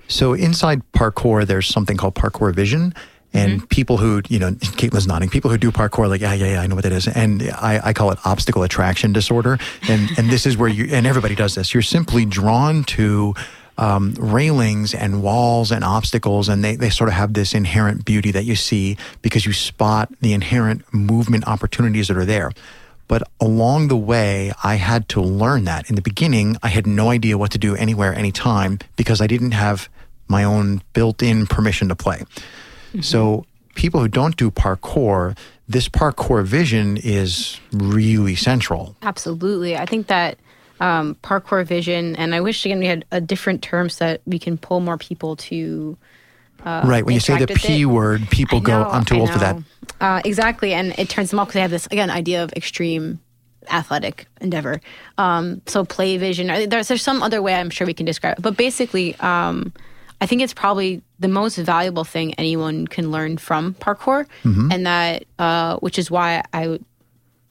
So 0.07 0.33
inside 0.33 0.81
parkour 0.93 1.45
there's 1.45 1.67
something 1.67 1.97
called 1.97 2.15
parkour 2.15 2.53
vision 2.53 2.93
And 3.33 3.57
mm-hmm. 3.57 3.67
people 3.67 3.97
who, 3.97 4.21
you 4.29 4.39
know, 4.39 4.51
Caitlin's 4.79 5.07
nodding, 5.07 5.29
people 5.29 5.51
who 5.51 5.57
do 5.57 5.71
parkour, 5.71 6.09
like, 6.09 6.21
yeah, 6.21 6.33
yeah, 6.33 6.53
yeah, 6.53 6.61
I 6.61 6.67
know 6.67 6.75
what 6.75 6.83
that 6.83 6.93
is. 6.93 7.07
And 7.07 7.43
I, 7.43 7.79
I 7.83 7.93
call 7.93 8.11
it 8.11 8.19
obstacle 8.25 8.63
attraction 8.63 9.13
disorder. 9.13 9.57
And, 9.87 10.09
and 10.17 10.29
this 10.29 10.45
is 10.45 10.57
where 10.57 10.69
you, 10.69 10.87
and 10.91 11.05
everybody 11.05 11.35
does 11.35 11.55
this. 11.55 11.73
You're 11.73 11.83
simply 11.83 12.25
drawn 12.25 12.83
to 12.85 13.33
um, 13.77 14.13
railings 14.17 14.93
and 14.93 15.21
walls 15.21 15.71
and 15.71 15.83
obstacles, 15.83 16.49
and 16.49 16.63
they, 16.63 16.75
they 16.75 16.89
sort 16.89 17.09
of 17.09 17.13
have 17.13 17.33
this 17.33 17.53
inherent 17.53 18.05
beauty 18.05 18.31
that 18.31 18.45
you 18.45 18.55
see 18.55 18.97
because 19.21 19.45
you 19.45 19.53
spot 19.53 20.11
the 20.21 20.33
inherent 20.33 20.91
movement 20.93 21.47
opportunities 21.47 22.07
that 22.07 22.17
are 22.17 22.25
there. 22.25 22.51
But 23.07 23.23
along 23.39 23.87
the 23.87 23.95
way, 23.95 24.51
I 24.63 24.75
had 24.75 25.07
to 25.09 25.21
learn 25.21 25.63
that. 25.65 25.89
In 25.89 25.95
the 25.95 26.01
beginning, 26.01 26.57
I 26.61 26.67
had 26.67 26.85
no 26.85 27.09
idea 27.09 27.37
what 27.37 27.51
to 27.51 27.57
do 27.57 27.75
anywhere, 27.75 28.13
anytime, 28.13 28.79
because 28.95 29.21
I 29.21 29.27
didn't 29.27 29.51
have 29.51 29.87
my 30.27 30.43
own 30.43 30.81
built 30.93 31.23
in 31.23 31.47
permission 31.47 31.87
to 31.87 31.95
play. 31.95 32.17
Mm-hmm. 32.17 33.01
So, 33.01 33.45
people 33.75 34.01
who 34.01 34.09
don't 34.09 34.35
do 34.35 34.51
parkour, 34.51 35.37
this 35.69 35.87
parkour 35.87 36.43
vision 36.43 36.97
is 36.97 37.59
really 37.71 38.35
central. 38.35 38.97
Absolutely. 39.01 39.77
I 39.77 39.85
think 39.85 40.07
that 40.07 40.37
um, 40.79 41.15
parkour 41.23 41.65
vision, 41.65 42.15
and 42.15 42.35
I 42.35 42.41
wish 42.41 42.65
again 42.65 42.79
we 42.79 42.87
had 42.87 43.05
a 43.11 43.21
different 43.21 43.61
term 43.61 43.89
so 43.89 44.05
that 44.05 44.21
we 44.25 44.39
can 44.39 44.57
pull 44.57 44.79
more 44.79 44.97
people 44.97 45.35
to. 45.35 45.97
Uh, 46.65 46.81
right. 46.85 47.05
When 47.05 47.13
you 47.13 47.19
say 47.19 47.37
the 47.37 47.47
P 47.47 47.83
it, 47.83 47.85
word, 47.85 48.27
people 48.31 48.59
know, 48.59 48.83
go, 48.83 48.89
I'm 48.89 49.05
too 49.05 49.19
old 49.19 49.29
for 49.29 49.37
that. 49.37 49.57
Uh, 50.01 50.21
exactly. 50.25 50.73
And 50.73 50.97
it 50.97 51.07
turns 51.07 51.29
them 51.29 51.39
off 51.39 51.47
because 51.47 51.53
they 51.53 51.61
have 51.61 51.71
this, 51.71 51.85
again, 51.85 52.09
idea 52.09 52.43
of 52.43 52.51
extreme 52.53 53.19
athletic 53.69 54.27
endeavor. 54.41 54.81
Um, 55.19 55.61
so 55.67 55.85
play 55.85 56.17
vision. 56.17 56.47
There's, 56.47 56.87
there's 56.87 57.01
some 57.01 57.21
other 57.21 57.41
way 57.43 57.53
I'm 57.53 57.69
sure 57.69 57.85
we 57.85 57.93
can 57.93 58.07
describe 58.07 58.39
it. 58.39 58.41
But 58.41 58.57
basically, 58.57 59.15
um, 59.17 59.71
I 60.19 60.25
think 60.25 60.41
it's 60.41 60.53
probably 60.53 61.03
the 61.19 61.27
most 61.27 61.57
valuable 61.57 62.03
thing 62.03 62.33
anyone 62.33 62.87
can 62.87 63.11
learn 63.11 63.37
from 63.37 63.75
parkour. 63.75 64.25
Mm-hmm. 64.43 64.71
And 64.71 64.85
that, 64.87 65.25
uh, 65.37 65.77
which 65.77 65.99
is 65.99 66.09
why 66.09 66.43
I 66.53 66.79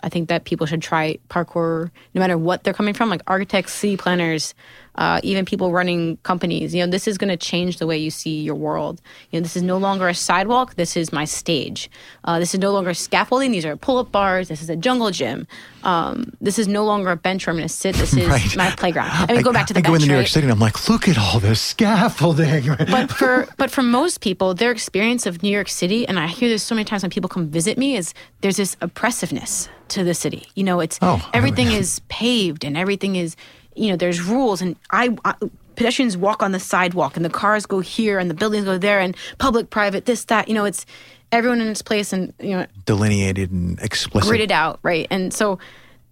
I 0.07 0.09
think 0.09 0.29
that 0.29 0.45
people 0.45 0.69
should 0.69 0.83
try 0.83 1.19
parkour 1.29 1.91
no 2.15 2.21
matter 2.21 2.39
what 2.39 2.63
they're 2.63 2.73
coming 2.73 2.95
from, 2.95 3.11
like 3.11 3.23
architects, 3.27 3.73
city 3.73 3.97
planners, 3.97 4.55
uh, 4.97 5.21
even 5.23 5.45
people 5.45 5.73
running 5.73 6.17
companies. 6.19 6.75
You 6.75 6.85
know, 6.85 6.91
this 6.91 7.07
is 7.07 7.19
going 7.19 7.29
to 7.29 7.37
change 7.37 7.79
the 7.79 7.87
way 7.87 7.97
you 7.97 8.11
see 8.11 8.41
your 8.41 8.55
world. 8.55 9.01
You 9.31 9.39
know, 9.39 9.43
this 9.43 9.57
is 9.57 9.63
no 9.63 9.79
longer 9.79 10.09
a 10.09 10.15
sidewalk. 10.15 10.75
This 10.77 10.97
is 10.97 11.13
my 11.13 11.25
stage. 11.25 11.91
Uh, 12.25 12.39
this 12.39 12.55
is 12.55 12.61
no 12.61 12.73
longer 12.73 12.95
scaffolding. 12.95 13.53
These 13.53 13.65
are 13.67 13.77
pull-up 13.77 14.11
bars. 14.11 14.49
This 14.49 14.63
is 14.63 14.71
a 14.71 14.77
jungle 14.77 15.11
gym. 15.11 15.47
Um, 15.85 16.33
this 16.41 16.59
is 16.59 16.67
no 16.67 16.85
longer 16.85 17.11
a 17.11 17.17
bench 17.17 17.47
where 17.47 17.53
I'm 17.53 17.59
going 17.59 17.69
to 17.69 17.73
sit. 17.73 17.95
This 17.95 18.15
is 18.15 18.27
right. 18.29 18.57
my 18.57 18.71
playground. 18.71 19.11
I 19.11 19.27
mean, 19.27 19.39
I, 19.39 19.43
go 19.43 19.53
back 19.53 19.67
to 19.69 19.75
the 19.75 19.79
I 19.79 19.83
bench, 19.83 19.91
go 19.91 19.95
into 19.95 20.07
New? 20.09 20.15
York 20.15 20.27
City 20.27 20.45
and 20.45 20.53
I'm 20.53 20.59
like, 20.59 20.89
look 20.89 21.09
at 21.09 21.19
all 21.19 21.39
this 21.39 21.61
scaffolding. 21.61 22.67
but 22.91 23.11
for 23.11 23.47
but 23.57 23.71
for 23.71 23.83
most 23.83 24.21
people, 24.21 24.55
their 24.55 24.71
experience 24.71 25.27
of 25.27 25.43
New 25.43 25.51
York 25.51 25.69
City, 25.69 26.07
and 26.07 26.19
I 26.19 26.27
hear 26.27 26.49
this 26.49 26.63
so 26.63 26.75
many 26.75 26.85
times 26.85 27.03
when 27.03 27.11
people 27.11 27.29
come 27.29 27.49
visit 27.49 27.79
me, 27.79 27.97
is 27.97 28.15
there's 28.41 28.57
this 28.57 28.77
oppressiveness 28.81 29.69
to 29.89 30.05
the 30.05 30.15
city. 30.15 30.49
You 30.55 30.65
know, 30.65 30.81
it's 30.81 30.99
oh, 31.03 31.29
everything 31.33 31.69
is 31.69 32.01
paved 32.09 32.65
and 32.65 32.77
everything 32.77 33.17
is 33.17 33.37
you 33.77 33.91
know, 33.91 33.97
there's 33.97 34.23
rules, 34.23 34.61
and 34.63 34.77
I, 34.91 35.17
I 35.25 35.35
pedestrians 35.77 36.17
walk 36.17 36.43
on 36.43 36.53
the 36.53 36.61
sidewalk, 36.61 37.17
and 37.17 37.25
the 37.25 37.31
cars 37.31 37.67
go 37.67 37.81
here, 37.81 38.19
and 38.19 38.31
the 38.31 38.35
buildings 38.35 38.65
go 38.65 38.79
there, 38.79 39.01
and 39.01 39.17
public, 39.39 39.71
private, 39.71 40.07
this, 40.07 40.25
that. 40.25 40.49
You 40.49 40.55
know, 40.55 40.65
it's 40.65 40.87
everyone 41.33 41.61
in 41.61 41.69
its 41.69 41.83
place, 41.83 42.13
and 42.13 42.33
you 42.41 42.57
know, 42.57 42.67
delineated 42.85 43.51
and 43.51 43.79
explicit, 43.81 44.31
gridded 44.31 44.51
out, 44.51 44.79
right? 44.83 45.07
And 45.11 45.33
so, 45.33 45.59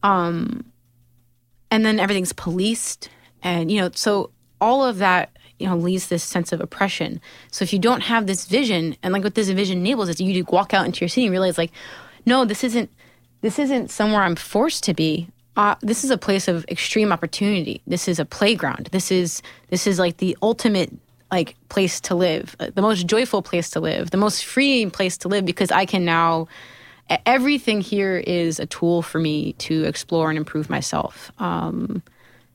um, 0.02 0.64
and 1.70 1.84
then 1.84 1.98
everything's 1.98 2.32
policed, 2.32 3.08
and 3.42 3.70
you 3.70 3.80
know, 3.80 3.90
so 3.94 4.30
all 4.60 4.84
of 4.84 4.98
that 4.98 5.30
you 5.58 5.68
know 5.68 5.76
leads 5.76 6.08
this 6.08 6.22
sense 6.22 6.52
of 6.52 6.60
oppression 6.60 7.20
so 7.50 7.62
if 7.62 7.72
you 7.72 7.78
don't 7.78 8.02
have 8.02 8.26
this 8.26 8.46
vision 8.46 8.96
and 9.02 9.12
like 9.12 9.22
what 9.22 9.34
this 9.34 9.48
vision 9.50 9.78
enables 9.78 10.08
is 10.08 10.20
you 10.20 10.32
to 10.32 10.50
walk 10.50 10.74
out 10.74 10.84
into 10.84 11.00
your 11.00 11.08
city 11.08 11.26
and 11.26 11.30
realize 11.30 11.58
like 11.58 11.70
no 12.26 12.44
this 12.44 12.64
isn't 12.64 12.90
this 13.40 13.58
isn't 13.58 13.90
somewhere 13.90 14.22
i'm 14.22 14.36
forced 14.36 14.82
to 14.82 14.94
be 14.94 15.28
uh, 15.56 15.74
this 15.80 16.04
is 16.04 16.10
a 16.10 16.18
place 16.18 16.48
of 16.48 16.64
extreme 16.68 17.12
opportunity. 17.12 17.80
This 17.86 18.08
is 18.08 18.18
a 18.18 18.24
playground. 18.24 18.88
This 18.92 19.10
is 19.10 19.42
this 19.68 19.86
is 19.86 19.98
like 19.98 20.16
the 20.18 20.36
ultimate 20.42 20.92
like 21.30 21.56
place 21.68 22.00
to 22.00 22.14
live, 22.14 22.54
uh, 22.60 22.70
the 22.74 22.82
most 22.82 23.06
joyful 23.06 23.42
place 23.42 23.70
to 23.70 23.80
live, 23.80 24.10
the 24.10 24.16
most 24.16 24.44
freeing 24.44 24.90
place 24.90 25.16
to 25.18 25.28
live 25.28 25.44
because 25.44 25.70
I 25.70 25.84
can 25.84 26.04
now 26.04 26.48
everything 27.26 27.80
here 27.80 28.16
is 28.16 28.58
a 28.58 28.66
tool 28.66 29.02
for 29.02 29.18
me 29.18 29.52
to 29.54 29.84
explore 29.84 30.30
and 30.30 30.38
improve 30.38 30.70
myself. 30.70 31.30
Um, 31.38 32.02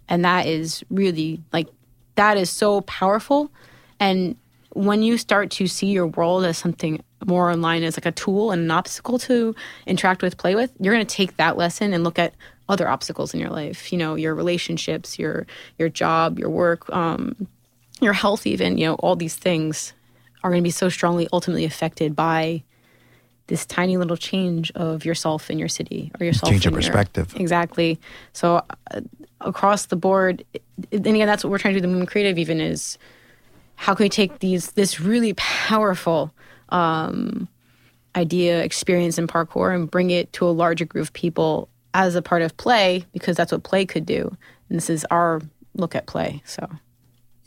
and 0.07 0.25
that 0.25 0.47
is 0.47 0.83
really 0.89 1.41
like 1.53 1.67
that 2.15 2.37
is 2.37 2.49
so 2.49 2.81
powerful 2.81 3.51
and 3.99 4.35
when 4.73 5.01
you 5.01 5.17
start 5.17 5.49
to 5.49 5.67
see 5.67 5.87
your 5.87 6.07
world 6.07 6.45
as 6.45 6.57
something 6.57 7.03
more 7.25 7.49
online 7.49 7.83
as 7.83 7.97
like 7.97 8.05
a 8.05 8.11
tool 8.11 8.51
and 8.51 8.63
an 8.63 8.71
obstacle 8.71 9.17
to 9.17 9.55
interact 9.85 10.21
with 10.21 10.37
play 10.37 10.55
with 10.55 10.71
you're 10.79 10.93
going 10.93 11.05
to 11.05 11.15
take 11.15 11.37
that 11.37 11.57
lesson 11.57 11.93
and 11.93 12.03
look 12.03 12.19
at 12.19 12.33
other 12.69 12.87
obstacles 12.87 13.33
in 13.33 13.39
your 13.39 13.49
life 13.49 13.91
you 13.91 13.97
know 13.97 14.15
your 14.15 14.33
relationships 14.33 15.19
your 15.19 15.45
your 15.77 15.89
job 15.89 16.39
your 16.39 16.49
work 16.49 16.89
um, 16.93 17.47
your 17.99 18.13
health 18.13 18.47
even 18.47 18.77
you 18.77 18.85
know 18.85 18.95
all 18.95 19.15
these 19.15 19.35
things 19.35 19.93
are 20.43 20.49
going 20.49 20.61
to 20.61 20.67
be 20.67 20.71
so 20.71 20.87
strongly 20.87 21.27
ultimately 21.33 21.65
affected 21.65 22.15
by 22.15 22.63
this 23.49 23.65
tiny 23.65 23.97
little 23.97 24.15
change 24.15 24.71
of 24.71 25.03
yourself 25.03 25.49
in 25.49 25.59
your 25.59 25.67
city 25.67 26.11
or 26.19 26.25
yourself 26.25 26.51
change 26.51 26.67
of 26.67 26.73
perspective. 26.73 27.33
Exactly. 27.35 27.99
So 28.31 28.63
uh, 28.91 29.01
across 29.41 29.87
the 29.87 29.95
board 29.95 30.45
and 30.91 31.05
again 31.07 31.27
that's 31.27 31.43
what 31.43 31.49
we're 31.49 31.57
trying 31.57 31.73
to 31.73 31.79
do 31.79 31.81
the 31.81 31.87
movement 31.87 32.09
creative 32.09 32.37
even 32.37 32.59
is 32.59 32.97
how 33.75 33.95
can 33.95 34.03
we 34.03 34.09
take 34.09 34.39
these 34.39 34.71
this 34.71 34.99
really 34.99 35.33
powerful 35.33 36.33
um, 36.69 37.47
idea 38.15 38.61
experience 38.61 39.17
in 39.17 39.27
parkour 39.27 39.73
and 39.73 39.89
bring 39.89 40.11
it 40.11 40.31
to 40.33 40.45
a 40.45 40.51
larger 40.51 40.85
group 40.85 41.03
of 41.03 41.13
people 41.13 41.69
as 41.93 42.15
a 42.15 42.21
part 42.21 42.41
of 42.41 42.55
play 42.57 43.05
because 43.13 43.35
that's 43.35 43.51
what 43.51 43.63
play 43.63 43.85
could 43.85 44.05
do. 44.05 44.35
And 44.69 44.77
this 44.77 44.89
is 44.89 45.05
our 45.05 45.41
look 45.75 45.95
at 45.95 46.05
play. 46.05 46.41
So 46.45 46.69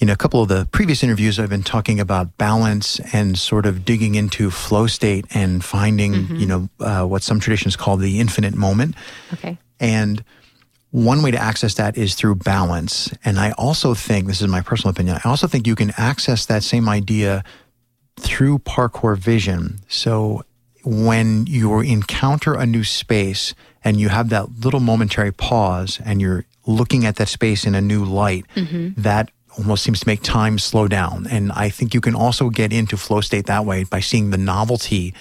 in 0.02 0.08
a 0.08 0.16
couple 0.16 0.42
of 0.42 0.48
the 0.48 0.68
previous 0.72 1.04
interviews, 1.04 1.38
I've 1.38 1.48
been 1.48 1.62
talking 1.62 2.00
about 2.00 2.36
balance 2.36 2.98
and 3.12 3.38
sort 3.38 3.66
of 3.66 3.84
digging 3.84 4.16
into 4.16 4.50
flow 4.50 4.88
state 4.88 5.24
and 5.32 5.64
finding, 5.64 6.12
mm-hmm. 6.12 6.36
you 6.36 6.46
know, 6.46 6.68
uh, 6.80 7.04
what 7.04 7.22
some 7.22 7.38
traditions 7.38 7.76
call 7.76 7.96
the 7.96 8.18
infinite 8.18 8.56
moment. 8.56 8.96
Okay. 9.32 9.58
And 9.78 10.24
one 10.90 11.22
way 11.22 11.30
to 11.30 11.38
access 11.38 11.74
that 11.74 11.96
is 11.96 12.16
through 12.16 12.34
balance. 12.34 13.14
And 13.24 13.38
I 13.38 13.52
also 13.52 13.94
think, 13.94 14.26
this 14.26 14.42
is 14.42 14.48
my 14.48 14.60
personal 14.60 14.90
opinion, 14.90 15.20
I 15.24 15.28
also 15.28 15.46
think 15.46 15.68
you 15.68 15.76
can 15.76 15.92
access 15.96 16.46
that 16.46 16.64
same 16.64 16.88
idea 16.88 17.44
through 18.18 18.58
parkour 18.58 19.16
vision. 19.16 19.78
So 19.86 20.42
when 20.84 21.46
you 21.46 21.80
encounter 21.80 22.54
a 22.54 22.66
new 22.66 22.84
space 22.84 23.54
and 23.84 24.00
you 24.00 24.08
have 24.08 24.28
that 24.30 24.64
little 24.64 24.80
momentary 24.80 25.32
pause 25.32 26.00
and 26.04 26.20
you're 26.20 26.44
looking 26.66 27.04
at 27.04 27.16
that 27.16 27.28
space 27.28 27.64
in 27.64 27.74
a 27.74 27.80
new 27.80 28.04
light, 28.04 28.44
mm-hmm. 28.54 29.00
that 29.00 29.30
almost 29.58 29.82
seems 29.82 30.00
to 30.00 30.08
make 30.08 30.22
time 30.22 30.58
slow 30.58 30.88
down. 30.88 31.26
And 31.30 31.52
I 31.52 31.68
think 31.68 31.94
you 31.94 32.00
can 32.00 32.14
also 32.14 32.50
get 32.50 32.72
into 32.72 32.96
flow 32.96 33.20
state 33.20 33.46
that 33.46 33.66
way 33.66 33.84
by 33.84 34.00
seeing 34.00 34.30
the 34.30 34.38
novelty 34.38 35.14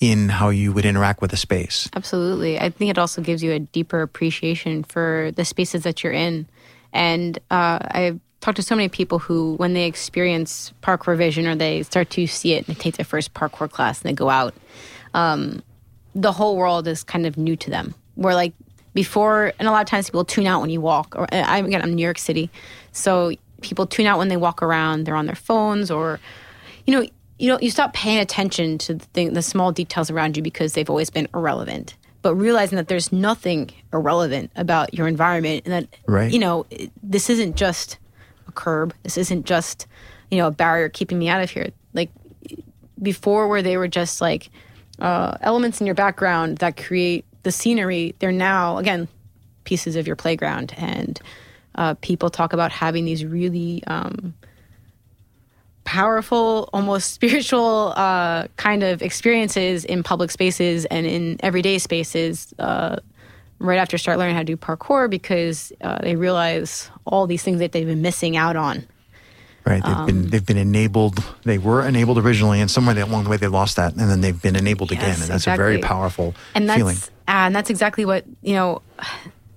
in 0.00 0.28
how 0.28 0.50
you 0.50 0.72
would 0.72 0.84
interact 0.84 1.20
with 1.20 1.32
a 1.32 1.36
space. 1.36 1.88
Absolutely. 1.94 2.58
I 2.58 2.70
think 2.70 2.90
it 2.90 2.98
also 2.98 3.20
gives 3.20 3.42
you 3.42 3.52
a 3.52 3.58
deeper 3.58 4.02
appreciation 4.02 4.84
for 4.84 5.32
the 5.34 5.44
spaces 5.44 5.82
that 5.82 6.04
you're 6.04 6.12
in. 6.12 6.46
And 6.92 7.38
uh, 7.50 7.78
I've 7.82 8.20
talked 8.40 8.56
to 8.56 8.62
so 8.62 8.76
many 8.76 8.88
people 8.88 9.18
who, 9.18 9.54
when 9.56 9.74
they 9.74 9.86
experience 9.86 10.72
parkour 10.82 11.16
vision 11.16 11.46
or 11.46 11.56
they 11.56 11.82
start 11.82 12.10
to 12.10 12.26
see 12.26 12.52
it 12.54 12.68
and 12.68 12.76
they 12.76 12.80
take 12.80 12.96
their 12.96 13.04
first 13.04 13.34
parkour 13.34 13.68
class 13.68 14.00
and 14.00 14.08
they 14.08 14.14
go 14.14 14.30
out, 14.30 14.54
um, 15.14 15.62
the 16.14 16.32
whole 16.32 16.56
world 16.56 16.88
is 16.88 17.02
kind 17.04 17.26
of 17.26 17.36
new 17.36 17.56
to 17.56 17.70
them. 17.70 17.94
Where 18.14 18.34
like 18.34 18.52
before, 18.94 19.52
and 19.58 19.68
a 19.68 19.70
lot 19.70 19.82
of 19.82 19.88
times 19.88 20.06
people 20.06 20.24
tune 20.24 20.46
out 20.46 20.60
when 20.60 20.70
you 20.70 20.80
walk. 20.80 21.14
Or 21.16 21.26
I 21.32 21.58
again, 21.58 21.82
I'm 21.82 21.94
New 21.94 22.02
York 22.02 22.18
City, 22.18 22.50
so 22.92 23.32
people 23.60 23.86
tune 23.86 24.06
out 24.06 24.18
when 24.18 24.28
they 24.28 24.36
walk 24.36 24.62
around. 24.62 25.04
They're 25.04 25.14
on 25.16 25.26
their 25.26 25.36
phones, 25.36 25.90
or 25.90 26.18
you 26.86 26.92
know, 26.92 27.06
you 27.38 27.48
know, 27.48 27.58
you 27.60 27.70
stop 27.70 27.92
paying 27.92 28.18
attention 28.18 28.78
to 28.78 28.94
the, 28.94 29.04
thing, 29.06 29.32
the 29.34 29.42
small 29.42 29.70
details 29.70 30.10
around 30.10 30.36
you 30.36 30.42
because 30.42 30.72
they've 30.72 30.90
always 30.90 31.10
been 31.10 31.28
irrelevant. 31.34 31.96
But 32.22 32.34
realizing 32.34 32.76
that 32.76 32.88
there's 32.88 33.12
nothing 33.12 33.70
irrelevant 33.92 34.50
about 34.56 34.92
your 34.92 35.06
environment, 35.06 35.62
and 35.64 35.72
that 35.72 35.96
right. 36.06 36.32
you 36.32 36.40
know, 36.40 36.66
this 37.02 37.30
isn't 37.30 37.54
just 37.54 37.98
a 38.48 38.52
curb. 38.52 38.94
This 39.04 39.16
isn't 39.16 39.46
just 39.46 39.86
you 40.30 40.38
know 40.38 40.48
a 40.48 40.50
barrier 40.50 40.88
keeping 40.88 41.18
me 41.18 41.28
out 41.28 41.42
of 41.42 41.50
here. 41.50 41.68
Like 41.94 42.10
before, 43.00 43.46
where 43.46 43.62
they 43.62 43.76
were 43.76 43.86
just 43.86 44.20
like 44.20 44.50
uh, 44.98 45.36
elements 45.40 45.80
in 45.80 45.86
your 45.86 45.94
background 45.94 46.58
that 46.58 46.76
create 46.76 47.24
the 47.42 47.52
scenery, 47.52 48.14
they're 48.18 48.32
now, 48.32 48.78
again, 48.78 49.08
pieces 49.64 49.96
of 49.96 50.06
your 50.06 50.16
playground. 50.16 50.74
And 50.76 51.20
uh, 51.74 51.94
people 52.00 52.30
talk 52.30 52.52
about 52.52 52.72
having 52.72 53.04
these 53.04 53.24
really 53.24 53.84
um, 53.86 54.34
powerful, 55.84 56.68
almost 56.72 57.12
spiritual 57.14 57.92
uh, 57.96 58.48
kind 58.56 58.82
of 58.82 59.02
experiences 59.02 59.84
in 59.84 60.02
public 60.02 60.30
spaces 60.30 60.84
and 60.86 61.06
in 61.06 61.36
everyday 61.40 61.78
spaces 61.78 62.52
uh, 62.58 62.96
right 63.58 63.78
after 63.78 63.98
start 63.98 64.18
learning 64.18 64.34
how 64.34 64.40
to 64.40 64.44
do 64.44 64.56
parkour 64.56 65.08
because 65.08 65.72
uh, 65.80 65.98
they 66.02 66.16
realize 66.16 66.90
all 67.04 67.26
these 67.26 67.42
things 67.42 67.58
that 67.58 67.72
they've 67.72 67.86
been 67.86 68.02
missing 68.02 68.36
out 68.36 68.56
on. 68.56 68.86
Right. 69.68 69.84
They've 69.84 70.06
been 70.06 70.30
they've 70.30 70.46
been 70.46 70.56
enabled. 70.56 71.22
They 71.44 71.58
were 71.58 71.86
enabled 71.86 72.18
originally, 72.18 72.60
and 72.60 72.70
somewhere 72.70 72.98
along 72.98 73.24
the 73.24 73.30
way 73.30 73.36
they 73.36 73.48
lost 73.48 73.76
that, 73.76 73.92
and 73.92 74.08
then 74.10 74.22
they've 74.22 74.40
been 74.40 74.56
enabled 74.56 74.92
again, 74.92 75.20
and 75.20 75.30
that's 75.30 75.46
a 75.46 75.56
very 75.56 75.78
powerful 75.78 76.34
and 76.54 76.68
that's 76.68 76.78
feeling. 76.78 76.96
and 77.26 77.54
that's 77.54 77.68
exactly 77.68 78.04
what 78.06 78.24
you 78.40 78.54
know 78.54 78.80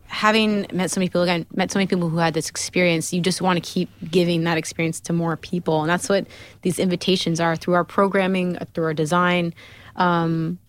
having 0.08 0.68
met 0.74 0.92
so 0.92 1.00
many 1.00 1.08
people 1.08 1.22
again 1.22 1.46
met 1.56 1.72
so 1.72 1.80
many 1.80 1.88
people 1.88 2.10
who 2.10 2.18
had 2.18 2.34
this 2.34 2.50
experience 2.50 3.14
you 3.14 3.22
just 3.22 3.42
want 3.42 3.56
to 3.56 3.62
keep 3.62 3.90
giving 4.12 4.44
that 4.44 4.58
experience 4.58 5.00
to 5.00 5.14
more 5.14 5.38
people 5.38 5.82
and 5.82 5.90
that's 5.90 6.10
what 6.10 6.28
these 6.64 6.80
invitations 6.80 7.40
are 7.40 7.56
through 7.56 7.74
our 7.74 7.86
programming 7.86 8.58
uh, 8.58 8.66
through 8.74 8.84
our 8.84 8.94
design 8.94 9.54
um, 9.96 10.60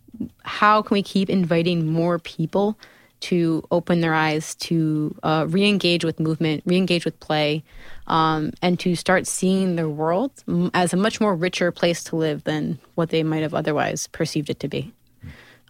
how 0.45 0.81
can 0.81 0.95
we 0.95 1.03
keep 1.03 1.29
inviting 1.29 1.89
more 1.89 2.21
people 2.21 2.79
to 3.23 3.65
open 3.71 4.01
their 4.01 4.15
eyes 4.15 4.55
to 4.57 5.17
uh, 5.23 5.47
re-engage 5.49 6.05
with 6.05 6.21
movement 6.21 6.63
re-engage 6.67 7.05
with 7.05 7.19
play 7.21 7.63
um, 8.09 8.53
and 8.61 8.79
to 8.81 8.95
start 8.95 9.27
seeing 9.27 9.77
the 9.77 9.89
world 9.89 10.33
as 10.75 10.93
a 10.93 10.97
much 10.97 11.21
more 11.21 11.35
richer 11.35 11.71
place 11.73 12.05
to 12.05 12.17
live 12.17 12.45
than 12.45 12.79
what 12.95 13.11
they 13.11 13.23
might 13.23 13.43
have 13.43 13.55
otherwise 13.55 14.07
perceived 14.09 14.51
it 14.51 14.61
to 14.61 14.69
be 14.69 14.93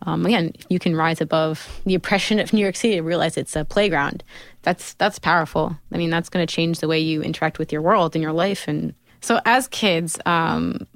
um, 0.05 0.27
again, 0.27 0.53
you 0.69 0.79
can 0.79 0.97
rise 0.97 1.21
above 1.21 1.81
the 1.87 1.95
oppression 1.95 2.41
of 2.41 2.53
New 2.53 2.61
York 2.61 2.77
City 2.77 2.99
and 2.99 3.07
realize 3.07 3.37
it's 3.37 3.55
a 3.55 3.65
playground, 3.65 4.25
that's 4.63 4.95
that's 4.95 5.19
powerful. 5.19 5.79
I 5.93 5.97
mean, 5.97 6.11
that's 6.11 6.29
going 6.29 6.45
to 6.45 6.53
change 6.53 6.81
the 6.81 6.89
way 6.89 6.99
you 6.99 7.23
interact 7.23 7.59
with 7.59 7.73
your 7.73 7.83
world 7.83 8.17
and 8.17 8.23
your 8.23 8.33
life. 8.33 8.67
And 8.67 8.95
so, 9.21 9.41
as 9.45 9.69
kids, 9.69 10.19
um, 10.27 10.87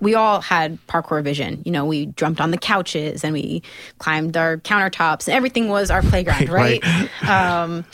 we 0.00 0.14
all 0.14 0.40
had 0.40 0.78
parkour 0.86 1.22
vision. 1.22 1.62
You 1.64 1.72
know, 1.72 1.84
we 1.84 2.06
jumped 2.06 2.40
on 2.40 2.50
the 2.50 2.58
couches 2.58 3.22
and 3.24 3.32
we 3.32 3.62
climbed 3.98 4.36
our 4.36 4.56
countertops. 4.58 5.28
And 5.28 5.36
everything 5.36 5.68
was 5.68 5.90
our 5.90 6.02
playground, 6.02 6.48
Right, 6.48 6.82
right? 6.84 7.28
um, 7.28 7.84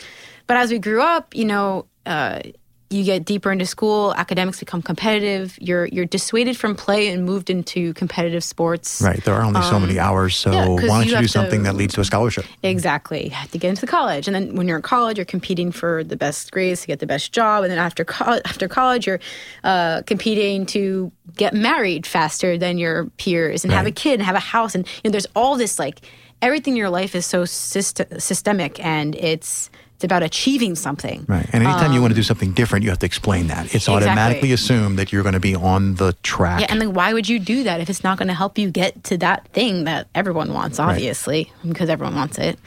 but 0.47 0.57
as 0.57 0.71
we 0.71 0.79
grew 0.79 1.01
up, 1.01 1.35
you 1.35 1.45
know. 1.45 1.85
Uh, 2.05 2.39
you 2.89 3.03
get 3.03 3.25
deeper 3.25 3.51
into 3.51 3.65
school, 3.65 4.13
academics 4.15 4.59
become 4.59 4.81
competitive. 4.81 5.57
You're 5.59 5.87
you're 5.87 6.05
dissuaded 6.05 6.55
from 6.55 6.73
play 6.75 7.09
and 7.09 7.25
moved 7.25 7.49
into 7.49 7.93
competitive 7.95 8.43
sports. 8.45 9.01
Right. 9.01 9.21
There 9.23 9.35
are 9.35 9.43
only 9.43 9.61
so 9.63 9.77
many 9.79 9.99
hours, 9.99 10.37
so 10.37 10.51
Um, 10.51 10.55
yeah, 10.55 10.67
why 10.67 10.79
don't 10.99 11.05
you 11.07 11.15
you, 11.15 11.21
do 11.21 11.27
something 11.27 11.59
to- 11.59 11.63
that 11.65 11.75
leads 11.75 11.95
to 11.95 12.01
a 12.01 12.05
scholarship? 12.05 12.45
Exactly. 12.63 13.25
You 13.25 13.29
have 13.31 13.51
to 13.51 13.57
get 13.57 13.69
into 13.69 13.81
the 13.81 13.87
college, 13.87 14.27
and 14.27 14.33
then 14.35 14.55
when 14.55 14.67
you're 14.69 14.77
in 14.77 14.83
college, 14.83 15.17
you're 15.17 15.25
competing 15.25 15.71
for 15.73 16.03
the 16.03 16.15
best 16.15 16.51
grades 16.51 16.81
to 16.81 16.87
get 16.87 16.99
the 16.99 17.07
best 17.07 17.33
job, 17.33 17.63
and 17.63 17.71
then 17.71 17.77
after 17.79 18.05
co- 18.05 18.39
after 18.45 18.67
college, 18.69 19.05
you're 19.05 19.19
uh, 19.65 20.01
competing 20.03 20.65
to 20.67 21.11
get 21.35 21.53
married 21.53 22.07
faster 22.07 22.57
than 22.57 22.77
your 22.77 23.05
peers 23.17 23.65
and 23.65 23.73
have 23.73 23.85
a 23.85 23.91
kid 23.91 24.13
and 24.13 24.23
have 24.23 24.35
a 24.35 24.39
house, 24.39 24.75
and 24.75 24.87
you 25.03 25.09
know, 25.09 25.11
there's 25.11 25.27
all 25.35 25.57
this 25.57 25.77
like 25.77 25.99
everything 26.41 26.73
in 26.73 26.77
your 26.77 26.89
life 26.89 27.15
is 27.15 27.25
so 27.25 27.43
syst- 27.43 28.21
systemic, 28.21 28.79
and 28.79 29.13
it's 29.15 29.69
it's 29.97 30.03
about 30.03 30.21
achieving 30.21 30.75
something. 30.75 31.25
Right. 31.27 31.49
And 31.51 31.63
anytime 31.63 31.91
you 31.91 32.01
want 32.01 32.11
to 32.11 32.15
do 32.15 32.21
something 32.21 32.53
different, 32.53 32.83
you 32.83 32.91
have 32.91 32.99
to 32.99 33.05
explain 33.07 33.47
that. 33.47 33.73
It's 33.73 33.89
Um, 33.89 33.97
Exactly. 33.97 34.09
automatically 34.11 34.51
assumed 34.51 34.99
that 34.99 35.11
you're 35.11 35.23
going 35.23 35.33
to 35.33 35.39
be 35.39 35.55
on 35.55 35.95
the 35.95 36.13
track. 36.21 36.61
Yeah, 36.61 36.67
and 36.69 36.79
then 36.79 36.93
why 36.93 37.13
would 37.13 37.27
you 37.27 37.39
do 37.39 37.63
that 37.63 37.81
if 37.81 37.89
it's 37.89 38.03
not 38.03 38.19
going 38.19 38.27
to 38.27 38.35
help 38.35 38.59
you 38.59 38.69
get 38.69 39.03
to 39.05 39.17
that 39.17 39.47
thing 39.53 39.85
that 39.85 40.05
everyone 40.13 40.53
wants? 40.53 40.77
Obviously, 40.79 41.51
because 41.67 41.89
everyone 41.89 42.13
wants 42.15 42.37
it. 42.37 42.59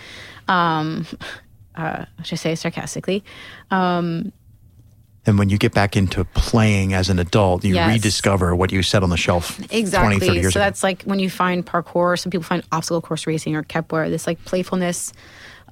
Um, 0.48 1.06
uh, 1.76 2.04
I 2.18 2.22
should 2.24 2.40
say 2.40 2.56
sarcastically. 2.56 3.22
Um, 3.70 4.32
and 5.24 5.38
when 5.38 5.50
you 5.50 5.58
get 5.58 5.72
back 5.72 5.96
into 5.96 6.24
playing 6.24 6.94
as 6.94 7.10
an 7.10 7.20
adult, 7.20 7.64
you 7.64 7.74
Yes. 7.76 7.92
rediscover 7.92 8.56
what 8.56 8.72
you 8.72 8.82
set 8.82 9.04
on 9.04 9.10
the 9.10 9.16
shelf 9.16 9.60
Exactly. 9.70 10.16
20, 10.16 10.26
30 10.26 10.40
years 10.40 10.54
so 10.54 10.58
ago. 10.60 10.64
that's 10.66 10.82
like 10.82 11.02
when 11.04 11.20
you 11.20 11.30
find 11.30 11.64
parkour. 11.64 12.18
Some 12.18 12.30
people 12.32 12.42
find 12.42 12.64
obstacle 12.72 13.00
course 13.00 13.24
racing 13.28 13.54
or 13.54 13.62
kepler. 13.62 14.10
This 14.10 14.26
like 14.26 14.44
playfulness. 14.44 15.12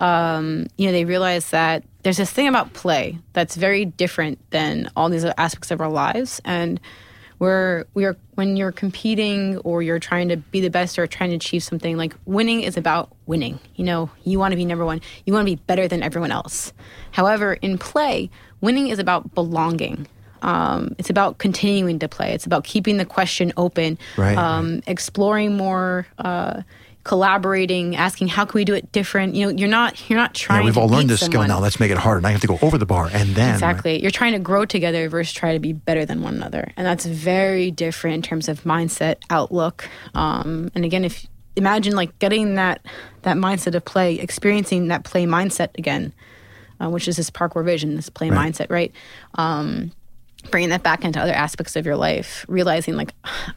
Um, 0.00 0.66
you 0.76 0.86
know, 0.86 0.92
they 0.92 1.04
realize 1.04 1.50
that 1.50 1.84
there's 2.02 2.16
this 2.16 2.30
thing 2.30 2.48
about 2.48 2.72
play 2.72 3.18
that's 3.32 3.56
very 3.56 3.84
different 3.84 4.38
than 4.50 4.90
all 4.96 5.08
these 5.08 5.24
aspects 5.24 5.70
of 5.70 5.80
our 5.80 5.90
lives, 5.90 6.40
and 6.44 6.80
where 7.38 7.86
we 7.94 8.04
are 8.04 8.16
when 8.34 8.56
you're 8.56 8.72
competing 8.72 9.58
or 9.58 9.82
you're 9.82 9.98
trying 9.98 10.28
to 10.28 10.36
be 10.36 10.60
the 10.60 10.70
best 10.70 10.98
or 10.98 11.06
trying 11.06 11.30
to 11.30 11.36
achieve 11.36 11.62
something 11.62 11.96
like 11.96 12.14
winning 12.26 12.62
is 12.62 12.76
about 12.76 13.10
winning. 13.26 13.58
You 13.76 13.84
know 13.84 14.10
you 14.24 14.38
want 14.38 14.52
to 14.52 14.56
be 14.56 14.64
number 14.64 14.84
one. 14.84 15.00
You 15.24 15.32
want 15.32 15.46
to 15.46 15.56
be 15.56 15.60
better 15.66 15.88
than 15.88 16.02
everyone 16.02 16.32
else. 16.32 16.72
However 17.12 17.54
in 17.54 17.78
play 17.78 18.30
winning 18.60 18.88
is 18.88 18.98
about 18.98 19.34
belonging. 19.34 20.06
Um, 20.42 20.94
it's 20.98 21.10
about 21.10 21.38
continuing 21.38 21.98
to 21.98 22.08
play. 22.08 22.32
It's 22.32 22.46
about 22.46 22.64
keeping 22.64 22.96
the 22.96 23.04
question 23.04 23.52
open 23.56 23.98
Right, 24.16 24.38
um, 24.38 24.82
exploring 24.86 25.56
more 25.56 26.06
uh, 26.18 26.62
collaborating 27.08 27.96
asking 27.96 28.28
how 28.28 28.44
can 28.44 28.58
we 28.58 28.66
do 28.66 28.74
it 28.74 28.92
different 28.92 29.34
you 29.34 29.46
know 29.46 29.50
you're 29.56 29.66
not 29.66 30.10
you're 30.10 30.18
not 30.18 30.34
trying 30.34 30.60
yeah, 30.60 30.64
we've 30.66 30.76
all 30.76 30.90
learned 30.90 31.08
this 31.08 31.24
skill 31.24 31.42
now. 31.46 31.58
Let's 31.58 31.80
make 31.80 31.90
it 31.90 31.96
harder. 31.96 32.18
And 32.18 32.26
I 32.26 32.32
have 32.32 32.42
to 32.42 32.46
go 32.46 32.58
over 32.60 32.76
the 32.76 32.84
bar 32.84 33.08
and 33.10 33.30
then. 33.34 33.54
Exactly. 33.54 34.02
You're 34.02 34.10
trying 34.10 34.34
to 34.34 34.38
grow 34.38 34.66
together 34.66 35.08
versus 35.08 35.32
try 35.32 35.54
to 35.54 35.58
be 35.58 35.72
better 35.72 36.04
than 36.04 36.20
one 36.20 36.34
another. 36.34 36.70
And 36.76 36.86
that's 36.86 37.06
very 37.06 37.70
different 37.70 38.16
in 38.16 38.22
terms 38.22 38.46
of 38.46 38.64
mindset, 38.64 39.16
outlook. 39.30 39.88
Um, 40.14 40.70
and 40.74 40.84
again, 40.84 41.02
if 41.02 41.26
imagine 41.56 41.96
like 41.96 42.18
getting 42.18 42.56
that 42.56 42.84
that 43.22 43.38
mindset 43.38 43.74
of 43.74 43.86
play, 43.86 44.16
experiencing 44.16 44.88
that 44.88 45.04
play 45.04 45.24
mindset 45.24 45.70
again, 45.78 46.12
uh, 46.78 46.90
which 46.90 47.08
is 47.08 47.16
this 47.16 47.30
parkour 47.30 47.64
vision, 47.64 47.96
this 47.96 48.10
play 48.10 48.28
Right. 48.28 48.52
mindset, 48.52 48.70
right? 48.70 48.92
Um, 49.36 49.92
bringing 50.50 50.68
that 50.70 50.82
back 50.82 51.06
into 51.06 51.18
other 51.20 51.32
aspects 51.32 51.74
of 51.74 51.86
your 51.86 51.96
life, 51.96 52.44
realizing 52.48 52.96
like 52.96 53.14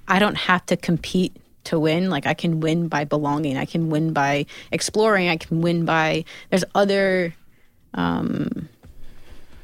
I 0.07 0.19
don't 0.19 0.37
have 0.37 0.65
to 0.67 0.77
compete 0.77 1.35
to 1.65 1.79
win. 1.79 2.09
Like 2.09 2.25
I 2.25 2.33
can 2.33 2.59
win 2.59 2.87
by 2.87 3.03
belonging. 3.05 3.57
I 3.57 3.65
can 3.65 3.89
win 3.89 4.13
by 4.13 4.45
exploring. 4.71 5.29
I 5.29 5.37
can 5.37 5.61
win 5.61 5.85
by 5.85 6.25
there's 6.49 6.65
other 6.75 7.33
Um, 7.93 8.69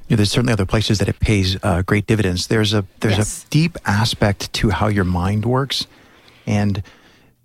Yeah, 0.10 0.16
there's 0.18 0.32
certainly 0.32 0.54
other 0.54 0.66
places 0.66 1.00
that 1.00 1.08
it 1.10 1.20
pays 1.20 1.58
uh, 1.64 1.82
great 1.82 2.08
dividends. 2.08 2.48
There's 2.48 2.74
a 2.74 2.84
there's 3.00 3.18
Yes. 3.18 3.44
a 3.44 3.50
deep 3.50 3.78
aspect 3.86 4.52
to 4.60 4.70
how 4.70 4.88
your 4.88 5.04
mind 5.06 5.46
works, 5.46 5.88
and 6.46 6.82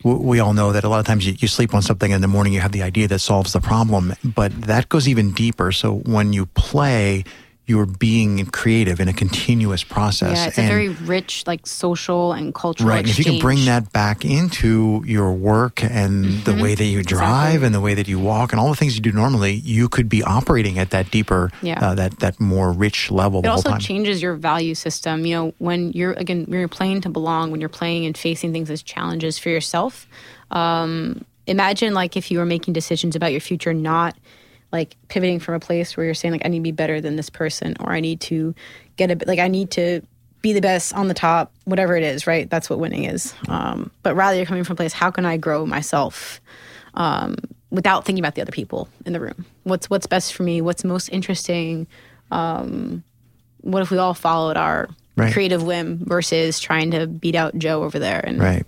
w- 0.05 0.23
we 0.31 0.41
all 0.41 0.55
know 0.55 0.73
that 0.73 0.85
a 0.85 0.88
lot 0.88 0.99
of 1.01 1.07
times 1.07 1.27
you, 1.27 1.35
you 1.38 1.49
sleep 1.49 1.75
on 1.75 1.83
something 1.83 2.12
and 2.12 2.17
in 2.17 2.23
the 2.23 2.29
morning 2.37 2.53
you 2.53 2.61
have 2.61 2.73
the 2.73 2.83
idea 2.83 3.07
that 3.09 3.21
solves 3.21 3.53
the 3.53 3.61
problem, 3.61 4.15
but 4.25 4.51
that 4.62 4.88
goes 4.88 5.07
even 5.09 5.33
deeper. 5.33 5.73
So 5.73 5.99
when 6.07 6.33
you 6.33 6.47
play, 6.47 7.25
you're 7.73 7.87
being 7.87 8.45
creative 8.61 9.01
in 9.01 9.09
a 9.09 9.13
continuous 9.25 9.83
process. 9.83 10.37
Yeah, 10.37 10.49
it's 10.49 10.59
a 10.59 10.67
very 10.77 10.91
rich, 10.91 11.33
like 11.47 11.67
social 11.67 12.33
and 12.39 12.55
cultural. 12.55 12.91
Right. 12.91 12.99
And 13.01 13.09
if 13.09 13.19
you 13.19 13.25
can 13.25 13.39
bring 13.41 13.65
that 13.65 13.93
back 13.93 14.25
into 14.25 15.03
your 15.07 15.33
work 15.33 15.83
and 15.83 16.45
the 16.45 16.55
way 16.65 16.75
that 16.75 16.85
you 16.85 17.03
drive 17.03 17.23
Mm-hmm. 17.23 17.47
Exactly. 17.47 17.67
and 17.67 17.75
the 17.75 17.81
way 17.81 17.95
that 17.95 18.09
you 18.09 18.19
walk 18.19 18.53
and 18.53 18.61
all 18.61 18.69
the 18.69 18.77
things 18.77 18.95
you 18.95 19.01
do 19.01 19.13
normally, 19.13 19.53
you 19.55 19.89
could 19.89 20.09
be 20.09 20.23
operating 20.23 20.79
at 20.79 20.91
that 20.91 21.11
deeper, 21.11 21.51
Yeah. 21.63 21.79
uh, 21.85 21.95
that, 21.95 22.19
that 22.21 22.39
more 22.39 22.71
rich 22.73 23.11
level 23.11 23.41
it 23.41 23.47
also 23.47 23.77
changes 23.79 24.21
your 24.23 24.35
value 24.35 24.75
system. 24.75 25.25
You 25.25 25.35
know, 25.37 25.55
when 25.59 25.93
you're 25.93 26.13
again, 26.13 26.45
when 26.49 26.59
you're 26.61 26.69
playing 26.69 27.01
to 27.03 27.09
belong, 27.09 27.51
when 27.53 27.61
you're 27.61 27.69
playing 27.81 28.05
and 28.07 28.17
facing 28.17 28.53
things 28.53 28.71
as 28.71 28.83
challenges 28.83 29.39
for 29.39 29.49
yourself. 29.49 30.07
Um, 30.51 31.25
imagine 31.47 31.95
like 31.95 32.17
if 32.17 32.31
you 32.31 32.39
were 32.39 32.45
making 32.47 32.75
decisions 32.75 33.17
about 33.17 33.33
your 33.33 33.41
future, 33.41 33.73
not 33.73 34.15
like 34.73 34.97
pivoting 35.09 35.39
from 35.39 35.55
a 35.55 35.61
place 35.61 35.97
where 35.97 36.05
you're 36.07 36.15
saying 36.15 36.33
like 36.33 36.43
I 36.45 36.49
need 36.49 36.59
to 36.59 36.63
be 36.63 36.73
better 36.73 37.01
than 37.01 37.17
this 37.17 37.31
person, 37.31 37.77
or 37.81 37.93
I 37.93 38.01
need 38.01 38.21
to 38.23 38.55
get 38.97 39.11
a 39.11 39.19
like 39.27 39.39
I 39.39 39.49
need 39.49 39.71
to 39.73 40.01
be 40.41 40.53
the 40.53 40.61
best 40.61 40.93
on 40.95 41.07
the 41.07 41.15
top, 41.15 41.53
whatever 41.65 41.95
it 41.97 42.03
is. 42.03 42.27
Right? 42.27 42.49
That's 42.51 42.69
what 42.71 42.79
winning 42.79 43.05
is. 43.05 43.33
Um, 43.49 43.91
but 44.03 44.15
rather, 44.17 44.37
you're 44.37 44.47
coming 44.47 44.65
from 44.65 44.75
a 44.75 44.77
place. 44.77 44.93
How 44.93 45.11
can 45.11 45.25
I 45.27 45.37
grow 45.37 45.67
myself? 45.67 46.41
um, 46.95 47.37
without 47.71 48.05
thinking 48.05 48.23
about 48.23 48.35
the 48.35 48.43
other 48.43 48.53
people 48.53 48.87
in 49.07 49.15
the 49.15 49.21
room. 49.21 49.47
What's 49.65 49.89
what's 49.89 50.07
best 50.07 50.35
for 50.35 50.43
me? 50.43 50.61
What's 50.61 50.85
most 50.85 51.09
interesting? 51.09 51.87
Um, 52.31 53.03
what 53.63 53.81
if 53.83 53.91
we 53.91 53.97
all 53.99 54.15
followed 54.15 54.57
our 54.57 54.89
Right. 55.17 55.33
creative 55.33 55.63
whim 55.63 56.01
versus 56.05 56.59
trying 56.61 56.91
to 56.93 57.07
beat 57.07 57.35
out 57.35 57.57
Joe 57.57 57.83
over 57.83 57.99
there? 57.99 58.23
And 58.27 58.39
Right. 58.41 58.67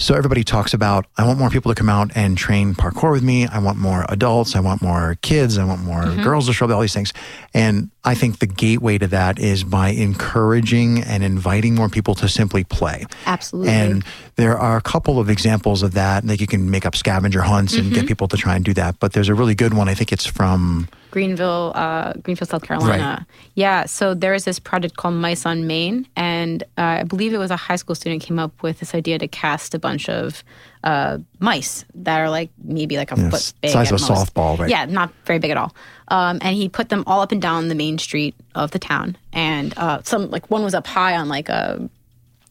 So 0.00 0.14
everybody 0.14 0.44
talks 0.44 0.74
about, 0.74 1.06
I 1.16 1.26
want 1.26 1.40
more 1.40 1.50
people 1.50 1.74
to 1.74 1.78
come 1.78 1.88
out 1.88 2.12
and 2.14 2.38
train 2.38 2.74
parkour 2.74 3.10
with 3.10 3.22
me. 3.24 3.48
I 3.48 3.58
want 3.58 3.78
more 3.78 4.06
adults. 4.08 4.54
I 4.54 4.60
want 4.60 4.80
more 4.80 5.16
kids. 5.22 5.58
I 5.58 5.64
want 5.64 5.82
more 5.82 6.02
Mm-hmm. 6.02 6.22
girls 6.22 6.46
to 6.46 6.52
show 6.52 6.66
up, 6.66 6.70
all 6.70 6.80
these 6.80 6.94
things. 6.94 7.12
And 7.52 7.90
I 8.04 8.14
think 8.14 8.38
the 8.38 8.46
gateway 8.46 8.96
to 8.98 9.08
that 9.08 9.40
is 9.40 9.64
by 9.64 9.88
encouraging 9.88 11.02
and 11.02 11.24
inviting 11.24 11.74
more 11.74 11.88
people 11.88 12.14
to 12.16 12.28
simply 12.28 12.62
play. 12.62 13.06
Absolutely. 13.26 13.72
And 13.72 14.04
there 14.36 14.56
are 14.56 14.76
a 14.76 14.80
couple 14.80 15.18
of 15.18 15.28
examples 15.28 15.82
of 15.82 15.94
that. 15.94 16.24
Like 16.24 16.40
you 16.40 16.46
can 16.46 16.70
make 16.70 16.86
up 16.86 16.94
scavenger 16.94 17.42
hunts 17.42 17.74
and 17.74 17.86
Mm-hmm. 17.86 17.94
get 17.94 18.06
people 18.06 18.28
to 18.28 18.36
try 18.36 18.54
and 18.54 18.64
do 18.64 18.74
that. 18.74 19.00
But 19.00 19.12
there's 19.14 19.28
a 19.28 19.34
really 19.34 19.56
good 19.56 19.74
one. 19.74 19.88
I 19.88 19.94
think 19.94 20.12
it's 20.12 20.26
from 20.26 20.88
Greenville, 21.18 21.72
uh, 21.74 22.12
Greenville, 22.22 22.46
South 22.46 22.62
Carolina. 22.62 23.26
Yeah. 23.54 23.86
So 23.86 24.14
there 24.14 24.34
is 24.34 24.44
this 24.44 24.60
project 24.60 24.96
called 24.96 25.14
Mice 25.14 25.44
on 25.46 25.66
Main, 25.66 26.06
and 26.14 26.62
uh, 26.78 27.02
I 27.02 27.02
believe 27.02 27.34
it 27.34 27.38
was 27.38 27.50
a 27.50 27.56
high 27.56 27.74
school 27.74 27.96
student 27.96 28.22
came 28.22 28.38
up 28.38 28.62
with 28.62 28.78
this 28.78 28.94
idea 28.94 29.18
to 29.18 29.26
cast 29.26 29.74
a 29.74 29.80
bunch 29.80 30.08
of 30.08 30.44
uh, 30.84 31.18
mice 31.40 31.84
that 31.94 32.20
are 32.20 32.30
like 32.30 32.50
maybe 32.62 32.96
like 32.96 33.10
a 33.10 33.16
Yeah, 33.18 33.30
foot 33.30 33.52
big, 33.62 33.72
size 33.72 33.90
of 33.90 34.00
a 34.00 34.12
most. 34.12 34.32
softball, 34.32 34.56
right? 34.58 34.70
Yeah, 34.70 34.84
not 34.84 35.10
very 35.24 35.40
big 35.40 35.50
at 35.50 35.56
all. 35.56 35.74
Um, 36.06 36.38
and 36.40 36.54
he 36.54 36.68
put 36.68 36.88
them 36.88 37.02
all 37.08 37.20
up 37.20 37.32
and 37.32 37.42
down 37.42 37.66
the 37.66 37.74
main 37.74 37.98
street 37.98 38.36
of 38.54 38.70
the 38.70 38.78
town, 38.78 39.16
and 39.32 39.74
uh, 39.76 40.00
some 40.04 40.30
like 40.30 40.48
one 40.52 40.62
was 40.62 40.74
up 40.74 40.86
high 40.86 41.16
on 41.16 41.28
like 41.28 41.48
a 41.48 41.90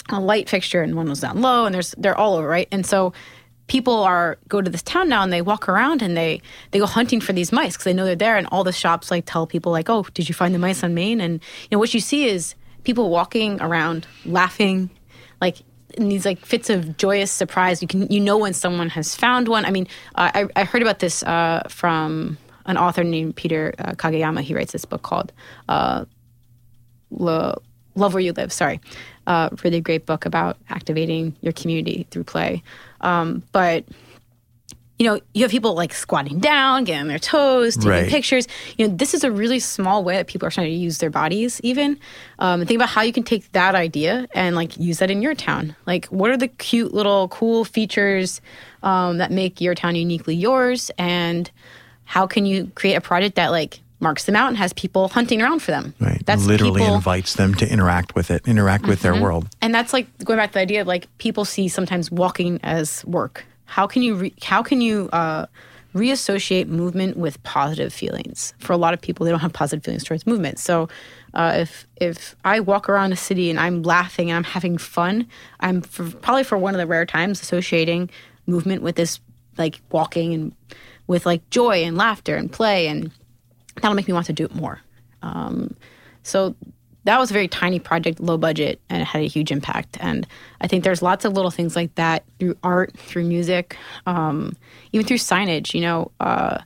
a 0.10 0.20
light 0.22 0.48
fixture 0.50 0.82
and 0.82 0.96
one 0.96 1.10
was 1.10 1.20
down 1.20 1.42
low 1.42 1.66
and 1.66 1.76
there's 1.76 1.94
they're 1.98 2.18
all 2.18 2.36
over 2.38 2.48
right 2.48 2.70
and 2.72 2.86
so 2.86 3.12
people 3.68 3.96
are 3.96 4.38
go 4.48 4.62
to 4.62 4.70
this 4.70 4.84
town 4.84 5.10
now 5.10 5.24
and 5.24 5.32
they 5.32 5.42
walk 5.42 5.68
around 5.68 6.02
and 6.02 6.16
they 6.16 6.42
they 6.72 6.80
go 6.80 6.86
hunting 6.86 7.22
for 7.22 7.34
these 7.34 7.52
mice 7.52 7.74
because 7.74 7.84
they 7.84 7.94
know 7.94 8.06
they're 8.06 8.16
there 8.16 8.38
and 8.38 8.48
all 8.52 8.64
the 8.64 8.72
shops 8.72 9.12
like 9.12 9.26
tell 9.26 9.46
people 9.46 9.72
like 9.72 9.90
oh 9.90 10.04
did 10.14 10.28
you 10.30 10.34
find 10.34 10.54
the 10.54 10.60
mice 10.60 10.84
on 10.84 10.94
main 10.94 11.20
and 11.20 11.34
you 11.64 11.68
know 11.72 11.80
what 11.80 11.94
you 11.94 12.00
see 12.00 12.28
is 12.28 12.56
people 12.88 13.10
walking 13.10 13.62
around 13.62 14.08
laughing, 14.26 14.90
like 15.42 15.58
in 15.96 16.08
these 16.08 16.26
like 16.26 16.40
fits 16.46 16.70
of 16.70 16.96
joyous 16.96 17.30
surprise. 17.30 17.82
You 17.82 17.88
can 17.88 18.08
you 18.08 18.22
know 18.22 18.38
when 18.38 18.54
someone 18.54 18.90
has 18.90 19.14
found 19.14 19.50
one. 19.50 19.66
I 19.66 19.72
mean, 19.72 19.88
uh, 20.16 20.32
I 20.34 20.48
I 20.56 20.64
heard 20.64 20.82
about 20.82 21.00
this 21.00 21.22
uh, 21.24 21.64
from 21.68 22.38
an 22.66 22.78
author 22.78 23.04
named 23.04 23.36
Peter 23.36 23.76
uh, 23.78 23.92
Kageyama. 23.92 24.42
He 24.42 24.56
writes 24.56 24.72
this 24.72 24.86
book 24.86 25.02
called 25.02 25.34
uh, 25.68 26.06
Lo- 27.12 27.62
Love 27.98 28.14
Where 28.14 28.22
You 28.22 28.34
Live. 28.34 28.54
Sorry, 28.54 28.80
uh, 29.26 29.50
really 29.64 29.82
great 29.82 30.06
book 30.06 30.26
about 30.26 30.58
activating 30.70 31.36
your 31.42 31.54
community 31.54 32.08
through 32.12 32.24
play. 32.24 32.64
Um, 33.02 33.44
but 33.52 33.86
you 35.00 35.06
know, 35.06 35.20
you 35.36 35.44
have 35.44 35.52
people 35.52 35.76
like 35.76 35.94
squatting 35.94 36.40
down, 36.40 36.84
getting 36.84 37.02
on 37.02 37.08
their 37.08 37.20
toes, 37.20 37.76
taking 37.76 37.92
Right. 37.92 38.10
pictures. 38.10 38.48
You 38.78 38.88
know, 38.88 38.96
this 38.96 39.14
is 39.14 39.24
a 39.24 39.32
really 39.32 39.60
small 39.60 40.04
way 40.04 40.16
that 40.16 40.26
people 40.26 40.48
are 40.48 40.52
trying 40.52 40.72
to 40.72 40.76
use 40.76 40.98
their 40.98 41.12
bodies, 41.12 41.62
even. 41.64 42.00
Um, 42.40 42.66
think 42.66 42.80
about 42.80 42.90
how 42.90 43.04
you 43.04 43.14
can 43.14 43.22
take 43.22 43.52
that 43.52 43.76
idea 43.76 44.28
and 44.34 44.56
like 44.56 44.76
use 44.78 44.98
that 44.98 45.12
in 45.12 45.22
your 45.22 45.36
town. 45.36 45.76
Like, 45.86 46.06
what 46.08 46.32
are 46.32 46.38
the 46.38 46.48
cute 46.48 46.96
little 46.96 47.28
cool 47.28 47.64
features 47.64 48.42
um, 48.82 49.20
that 49.20 49.32
make 49.32 49.62
your 49.62 49.76
town 49.76 49.96
uniquely 49.96 50.34
yours? 50.36 50.90
And 50.98 51.52
how 52.06 52.26
can 52.26 52.48
you 52.48 52.72
create 52.74 52.96
a 52.96 53.02
project 53.02 53.36
that 53.36 53.50
like 53.52 53.82
marks 54.00 54.26
them 54.26 54.36
out 54.36 54.48
and 54.50 54.58
has 54.58 54.74
people 54.74 55.08
hunting 55.10 55.42
around 55.42 55.62
for 55.62 55.72
them? 55.72 55.94
Right. 56.00 56.24
That's 56.26 56.46
Literally 56.46 56.82
people, 56.82 56.96
invites 56.96 57.34
them 57.36 57.56
to 57.56 57.72
interact 57.72 58.16
with 58.16 58.30
it, 58.32 58.48
interact 58.48 58.86
with 58.88 59.02
their 59.02 59.20
world. 59.20 59.48
and 59.62 59.74
that's 59.74 59.94
like 59.94 60.08
going 60.24 60.38
back 60.38 60.50
to 60.50 60.54
the 60.54 60.60
idea 60.60 60.82
of 60.82 60.88
like 60.88 61.08
people 61.18 61.46
see 61.46 61.68
sometimes 61.68 62.12
walking 62.12 62.60
as 62.64 63.04
work. 63.06 63.46
How 63.66 63.88
can 63.88 64.02
you 64.02 64.16
re- 64.16 64.34
how 64.44 64.64
can 64.64 64.82
you 64.82 65.10
uh, 65.12 65.46
reassociate 65.94 66.68
movement 66.68 67.18
with 67.18 67.42
positive 67.44 67.92
feelings? 67.94 68.54
For 68.60 68.74
a 68.74 68.78
lot 68.78 68.94
of 68.94 69.02
people, 69.02 69.26
they 69.26 69.32
don't 69.32 69.40
have 69.42 69.54
positive 69.54 69.84
feelings 69.84 70.04
towards 70.04 70.26
movement. 70.28 70.60
So 70.60 70.88
uh, 71.34 71.54
if 71.58 71.88
if 71.98 72.36
I 72.46 72.60
walk 72.60 72.88
around 72.90 73.12
a 73.12 73.18
city 73.18 73.50
and 73.50 73.60
I'm 73.60 73.84
laughing 73.84 74.30
and 74.30 74.38
I'm 74.38 74.44
having 74.44 74.78
fun, 74.78 75.28
I'm 75.60 75.82
for, 75.82 76.10
probably 76.10 76.44
for 76.44 76.58
one 76.58 76.74
of 76.74 76.78
the 76.80 76.88
rare 76.88 77.06
times 77.06 77.42
associating 77.42 78.10
movement 78.46 78.82
with 78.84 78.96
this 78.96 79.20
like 79.58 79.82
walking 79.92 80.34
and 80.34 80.56
with 81.08 81.26
like 81.26 81.48
joy 81.50 81.84
and 81.84 81.98
laughter 81.98 82.36
and 82.36 82.52
play 82.52 82.88
and 82.88 83.12
that'll 83.82 83.96
make 83.96 84.08
me 84.08 84.14
want 84.14 84.26
to 84.28 84.34
do 84.34 84.46
it 84.46 84.56
more. 84.56 84.82
Um, 85.22 85.76
so 86.24 86.56
that 87.08 87.20
was 87.20 87.30
a 87.30 87.34
very 87.34 87.48
tiny 87.48 87.80
project, 87.80 88.20
low 88.20 88.38
budget, 88.38 88.82
and 88.90 89.02
it 89.02 89.06
had 89.06 89.22
a 89.22 89.28
huge 89.28 89.50
impact. 89.50 89.98
And 90.02 90.28
I 90.60 90.68
think 90.68 90.84
there's 90.84 91.02
lots 91.02 91.24
of 91.24 91.34
little 91.34 91.52
things 91.52 91.76
like 91.76 91.96
that 91.96 92.26
through 92.38 92.58
art, 92.64 92.98
through 92.98 93.24
music, 93.24 93.78
um, 94.06 94.58
even 94.92 95.06
through 95.06 95.18
signage. 95.18 95.74
You 95.74 95.82
know, 95.82 96.12
uh, 96.20 96.60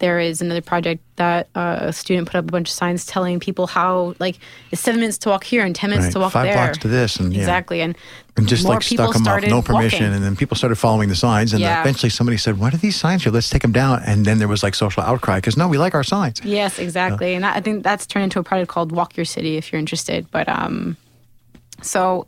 there 0.00 0.18
is 0.18 0.42
another 0.42 0.60
project 0.60 1.02
that 1.16 1.48
uh, 1.54 1.76
a 1.80 1.92
student 1.92 2.26
put 2.26 2.36
up 2.36 2.44
a 2.48 2.52
bunch 2.52 2.68
of 2.68 2.72
signs 2.74 3.06
telling 3.06 3.38
people 3.38 3.66
how, 3.66 4.14
like, 4.18 4.36
it's 4.72 4.80
seven 4.82 5.00
minutes 5.00 5.18
to 5.18 5.28
walk 5.28 5.44
here 5.44 5.64
and 5.64 5.74
ten 5.74 5.90
minutes 5.90 6.06
Right. 6.06 6.12
to 6.14 6.18
walk 6.20 6.32
Five 6.32 6.44
there. 6.46 6.54
blocks 6.54 6.78
to 6.78 6.88
this, 6.88 7.16
and 7.16 7.32
yeah. 7.32 7.40
exactly, 7.40 7.80
and 7.80 7.96
And 8.36 8.48
just 8.48 8.64
like 8.64 8.82
stuck 8.82 9.12
them 9.12 9.26
up, 9.28 9.42
no 9.44 9.62
permission. 9.62 10.04
walking. 10.06 10.14
And 10.16 10.24
then 10.24 10.34
people 10.36 10.56
started 10.56 10.76
following 10.76 11.08
the 11.10 11.14
signs. 11.16 11.52
And 11.52 11.60
Yeah. 11.60 11.80
eventually 11.82 12.10
somebody 12.10 12.38
said, 12.38 12.58
What 12.58 12.72
are 12.74 12.78
these 12.78 12.96
signs 12.96 13.22
here? 13.24 13.32
Let's 13.32 13.50
take 13.50 13.62
them 13.62 13.72
down. 13.72 14.02
And 14.06 14.24
then 14.24 14.38
there 14.38 14.48
was 14.48 14.62
like 14.62 14.74
social 14.74 15.02
outcry 15.02 15.36
because 15.38 15.56
no, 15.58 15.68
we 15.68 15.76
like 15.78 15.94
our 15.94 16.02
signs. 16.04 16.40
Yes, 16.42 16.78
exactly. 16.78 17.34
And 17.34 17.44
that, 17.44 17.56
I 17.56 17.60
think 17.60 17.84
that's 17.84 18.06
turned 18.06 18.24
into 18.24 18.38
a 18.38 18.42
project 18.42 18.70
called 18.70 18.92
Walk 18.92 19.16
Your 19.16 19.26
City 19.26 19.56
if 19.58 19.70
you're 19.70 19.78
interested. 19.78 20.26
But 20.30 20.48
um, 20.48 20.96
so 21.82 22.26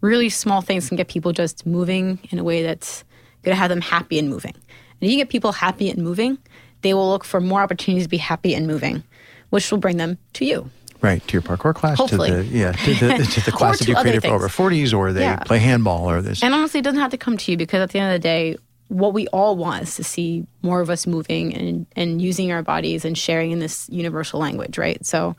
really 0.00 0.28
small 0.28 0.60
things 0.62 0.88
can 0.88 0.96
get 0.96 1.08
people 1.08 1.32
just 1.32 1.64
moving 1.64 2.18
in 2.30 2.38
a 2.40 2.44
way 2.44 2.62
that's 2.64 3.04
going 3.44 3.54
to 3.54 3.58
have 3.58 3.68
them 3.68 3.80
happy 3.80 4.18
and 4.18 4.28
moving. 4.28 4.54
And 5.00 5.10
you 5.10 5.16
get 5.16 5.28
people 5.28 5.52
happy 5.52 5.90
and 5.90 6.02
moving, 6.02 6.38
they 6.82 6.94
will 6.94 7.08
look 7.10 7.24
for 7.24 7.40
more 7.40 7.60
opportunities 7.62 8.04
to 8.04 8.08
be 8.10 8.16
happy 8.18 8.54
and 8.54 8.66
moving, 8.66 9.02
which 9.50 9.70
will 9.70 9.78
bring 9.78 9.96
them 9.96 10.18
to 10.34 10.44
you. 10.44 10.70
Right. 11.00 11.26
To 11.28 11.32
your 11.32 11.42
parkour 11.42 11.74
class, 11.74 11.98
Hopefully. 11.98 12.30
to 12.30 12.36
the 12.36 12.44
yeah, 12.44 12.72
to 12.72 12.94
the, 12.94 13.24
to 13.24 13.40
the 13.40 13.50
class 13.58 13.80
that 13.80 13.88
you 13.88 13.96
created 13.96 14.22
for 14.22 14.28
over 14.28 14.44
things. 14.46 14.54
forties, 14.54 14.94
or 14.94 15.12
they 15.12 15.22
Yeah. 15.22 15.36
play 15.38 15.58
handball 15.58 16.08
or 16.08 16.22
this. 16.22 16.42
And 16.44 16.54
honestly, 16.54 16.78
it 16.78 16.84
doesn't 16.84 17.00
have 17.00 17.10
to 17.10 17.18
come 17.18 17.36
to 17.36 17.50
you 17.50 17.56
because 17.56 17.80
at 17.80 17.90
the 17.90 17.98
end 17.98 18.14
of 18.14 18.20
the 18.20 18.22
day, 18.22 18.56
what 18.86 19.12
we 19.12 19.26
all 19.28 19.56
want 19.56 19.82
is 19.82 19.96
to 19.96 20.04
see 20.04 20.46
more 20.62 20.80
of 20.80 20.90
us 20.90 21.06
moving 21.06 21.54
and, 21.56 21.86
and 21.96 22.22
using 22.22 22.52
our 22.52 22.62
bodies 22.62 23.04
and 23.04 23.16
sharing 23.18 23.50
in 23.50 23.58
this 23.58 23.88
universal 23.90 24.38
language, 24.38 24.78
right? 24.78 25.04
So 25.04 25.34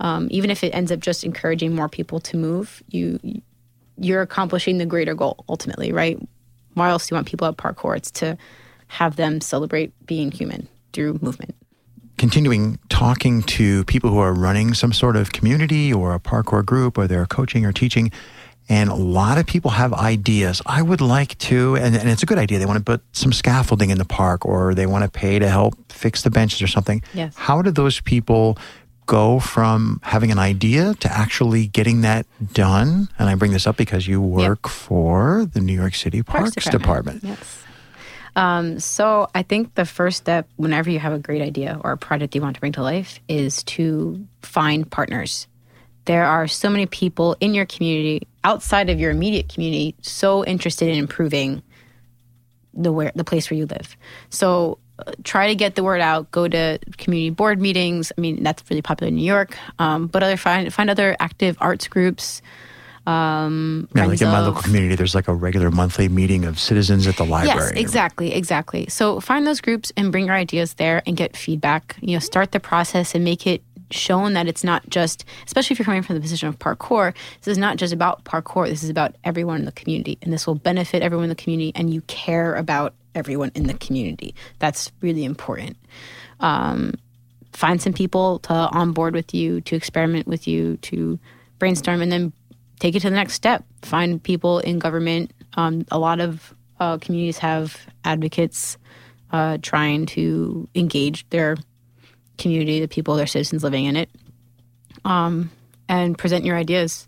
um, 0.00 0.28
even 0.30 0.50
if 0.50 0.62
it 0.62 0.74
ends 0.74 0.92
up 0.92 1.00
just 1.00 1.24
encouraging 1.24 1.74
more 1.74 1.88
people 1.88 2.20
to 2.20 2.36
move, 2.36 2.82
you 2.88 3.18
you're 4.00 4.22
accomplishing 4.22 4.78
the 4.78 4.86
greater 4.86 5.14
goal 5.14 5.44
ultimately, 5.48 5.90
right? 5.92 6.18
Why 6.74 6.90
else 6.90 7.08
do 7.08 7.14
you 7.14 7.16
want 7.16 7.26
people 7.28 7.48
at 7.48 7.56
parkour? 7.56 7.96
It's 7.96 8.10
to 8.12 8.36
have 8.88 9.16
them 9.16 9.40
celebrate 9.40 9.92
being 10.06 10.30
human 10.30 10.68
through 10.98 11.18
movement. 11.22 11.54
continuing 12.16 12.78
talking 12.88 13.42
to 13.44 13.84
people 13.84 14.10
who 14.10 14.18
are 14.18 14.34
running 14.34 14.74
some 14.74 14.92
sort 14.92 15.14
of 15.14 15.30
community 15.32 15.92
or 15.92 16.12
a 16.12 16.18
parkour 16.18 16.64
group 16.66 16.98
or 16.98 17.06
they're 17.06 17.26
coaching 17.26 17.64
or 17.64 17.72
teaching 17.72 18.10
and 18.68 18.90
a 18.90 18.94
lot 18.94 19.38
of 19.38 19.46
people 19.46 19.70
have 19.70 19.94
ideas. 19.94 20.60
I 20.66 20.82
would 20.82 21.00
like 21.00 21.38
to 21.38 21.76
and, 21.76 21.94
and 21.96 22.10
it's 22.10 22.22
a 22.24 22.26
good 22.26 22.36
idea. 22.36 22.58
They 22.58 22.66
want 22.66 22.78
to 22.78 22.84
put 22.84 23.00
some 23.12 23.32
scaffolding 23.32 23.90
in 23.90 23.98
the 23.98 24.04
park 24.04 24.44
or 24.44 24.74
they 24.74 24.84
want 24.86 25.04
to 25.04 25.10
pay 25.10 25.38
to 25.38 25.48
help 25.48 25.74
fix 25.92 26.22
the 26.22 26.30
benches 26.30 26.60
or 26.60 26.66
something. 26.66 27.00
Yes. 27.14 27.32
how 27.36 27.62
do 27.62 27.70
those 27.70 28.00
people 28.00 28.58
go 29.06 29.38
from 29.40 30.00
having 30.02 30.30
an 30.30 30.38
idea 30.38 30.94
to 30.94 31.08
actually 31.10 31.66
getting 31.68 32.00
that 32.02 32.26
done? 32.52 33.08
And 33.18 33.28
i 33.30 33.34
bring 33.36 33.52
this 33.52 33.66
up 33.66 33.76
because 33.76 34.08
you 34.08 34.20
work 34.20 34.68
for 34.68 35.46
the 35.54 35.60
new 35.60 35.72
york 35.82 35.94
city 35.94 36.22
parks, 36.22 36.64
department, 36.68 37.22
Yes. 37.22 37.64
Um, 38.36 38.78
so 38.78 39.28
I 39.34 39.42
think 39.42 39.74
the 39.74 39.84
first 39.84 40.18
step, 40.18 40.48
whenever 40.56 40.90
you 40.90 40.98
have 40.98 41.12
a 41.12 41.18
great 41.18 41.42
idea 41.42 41.80
or 41.82 41.92
a 41.92 41.96
project 41.96 42.34
you 42.34 42.42
want 42.42 42.54
to 42.54 42.60
bring 42.60 42.72
to 42.72 42.82
life, 42.82 43.20
is 43.28 43.62
to 43.64 44.26
find 44.42 44.90
partners. 44.90 45.46
There 46.04 46.24
are 46.24 46.48
so 46.48 46.70
many 46.70 46.86
people 46.86 47.36
in 47.40 47.54
your 47.54 47.66
community, 47.66 48.26
outside 48.44 48.88
of 48.88 48.98
your 48.98 49.10
immediate 49.10 49.48
community, 49.48 49.94
so 50.00 50.44
interested 50.44 50.88
in 50.88 50.96
improving 50.96 51.62
the 52.72 52.92
where 52.92 53.12
the 53.14 53.24
place 53.24 53.50
where 53.50 53.58
you 53.58 53.66
live. 53.66 53.96
So 54.30 54.78
uh, 54.98 55.12
try 55.24 55.48
to 55.48 55.54
get 55.54 55.74
the 55.74 55.84
word 55.84 56.00
out. 56.00 56.30
Go 56.30 56.48
to 56.48 56.78
community 56.96 57.30
board 57.30 57.60
meetings. 57.60 58.12
I 58.16 58.20
mean, 58.20 58.42
that's 58.42 58.62
really 58.70 58.82
popular 58.82 59.08
in 59.08 59.16
New 59.16 59.24
York. 59.24 59.56
Um, 59.78 60.06
but 60.06 60.22
other 60.22 60.36
find 60.36 60.72
find 60.72 60.88
other 60.88 61.16
active 61.20 61.56
arts 61.60 61.88
groups. 61.88 62.40
Um, 63.08 63.88
yeah, 63.94 64.04
like 64.04 64.20
in 64.20 64.28
my 64.28 64.40
of- 64.40 64.48
local 64.48 64.62
community 64.62 64.94
there's 64.94 65.14
like 65.14 65.28
a 65.28 65.34
regular 65.34 65.70
monthly 65.70 66.10
meeting 66.10 66.44
of 66.44 66.58
citizens 66.58 67.06
at 67.06 67.16
the 67.16 67.24
library 67.24 67.58
Yes, 67.58 67.70
exactly, 67.70 68.34
exactly. 68.34 68.86
So 68.88 69.18
find 69.20 69.46
those 69.46 69.62
groups 69.62 69.90
and 69.96 70.12
bring 70.12 70.26
your 70.26 70.34
ideas 70.34 70.74
there 70.74 71.02
and 71.06 71.16
get 71.16 71.34
feedback. 71.34 71.96
You 72.02 72.16
know, 72.16 72.18
start 72.18 72.52
the 72.52 72.60
process 72.60 73.14
and 73.14 73.24
make 73.24 73.46
it 73.46 73.62
shown 73.90 74.34
that 74.34 74.46
it's 74.46 74.62
not 74.62 74.86
just, 74.90 75.24
especially 75.46 75.72
if 75.72 75.78
you're 75.78 75.86
coming 75.86 76.02
from 76.02 76.16
the 76.16 76.20
position 76.20 76.48
of 76.50 76.58
parkour, 76.58 77.14
this 77.40 77.52
is 77.52 77.56
not 77.56 77.78
just 77.78 77.94
about 77.94 78.24
parkour. 78.24 78.68
This 78.68 78.82
is 78.82 78.90
about 78.90 79.14
everyone 79.24 79.60
in 79.60 79.64
the 79.64 79.72
community, 79.72 80.18
and 80.20 80.30
this 80.30 80.46
will 80.46 80.56
benefit 80.56 81.02
everyone 81.02 81.24
in 81.24 81.30
the 81.30 81.34
community. 81.34 81.72
And 81.74 81.88
you 81.92 82.02
care 82.02 82.54
about 82.56 82.94
everyone 83.14 83.52
in 83.54 83.66
the 83.68 83.74
community. 83.74 84.34
That's 84.58 84.92
really 85.00 85.24
important. 85.24 85.78
Um, 86.40 86.94
find 87.54 87.80
some 87.80 87.94
people 87.94 88.40
to 88.40 88.52
onboard 88.52 89.14
with 89.14 89.32
you, 89.34 89.62
to 89.62 89.76
experiment 89.76 90.26
with 90.26 90.46
you, 90.46 90.76
to 90.78 91.18
brainstorm, 91.58 92.02
and 92.02 92.12
then 92.12 92.32
take 92.78 92.94
it 92.94 93.00
to 93.00 93.10
the 93.10 93.16
next 93.16 93.34
step. 93.34 93.64
Find 93.82 94.22
people 94.22 94.58
in 94.60 94.78
government. 94.78 95.32
Um, 95.54 95.84
a 95.90 95.98
lot 95.98 96.20
of 96.20 96.54
uh, 96.80 96.98
communities 96.98 97.38
have 97.38 97.76
advocates 98.04 98.78
uh, 99.32 99.58
trying 99.62 100.06
to 100.06 100.68
engage 100.74 101.28
their 101.30 101.56
community, 102.38 102.80
the 102.80 102.88
people, 102.88 103.16
their 103.16 103.26
citizens 103.26 103.62
living 103.64 103.84
in 103.84 103.96
it, 103.96 104.08
um, 105.04 105.50
and 105.88 106.16
present 106.16 106.44
your 106.44 106.56
ideas. 106.56 107.06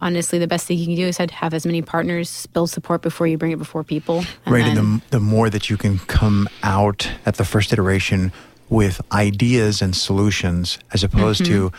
Honestly, 0.00 0.38
the 0.38 0.48
best 0.48 0.66
thing 0.66 0.78
you 0.78 0.86
can 0.86 0.94
do 0.96 1.06
is 1.06 1.16
have 1.18 1.54
as 1.54 1.64
many 1.64 1.80
partners, 1.82 2.46
build 2.46 2.70
support 2.70 3.02
before 3.02 3.26
you 3.26 3.38
bring 3.38 3.52
it 3.52 3.58
before 3.58 3.84
people. 3.84 4.24
And 4.44 4.54
right 4.54 4.64
then- 4.64 4.76
and 4.78 5.00
the, 5.02 5.10
the 5.10 5.20
more 5.20 5.48
that 5.50 5.70
you 5.70 5.76
can 5.76 5.98
come 6.00 6.48
out 6.62 7.08
at 7.24 7.36
the 7.36 7.44
first 7.44 7.72
iteration 7.72 8.32
with 8.68 9.00
ideas 9.12 9.80
and 9.82 9.94
solutions 9.94 10.78
as 10.92 11.04
opposed 11.04 11.44
to 11.44 11.70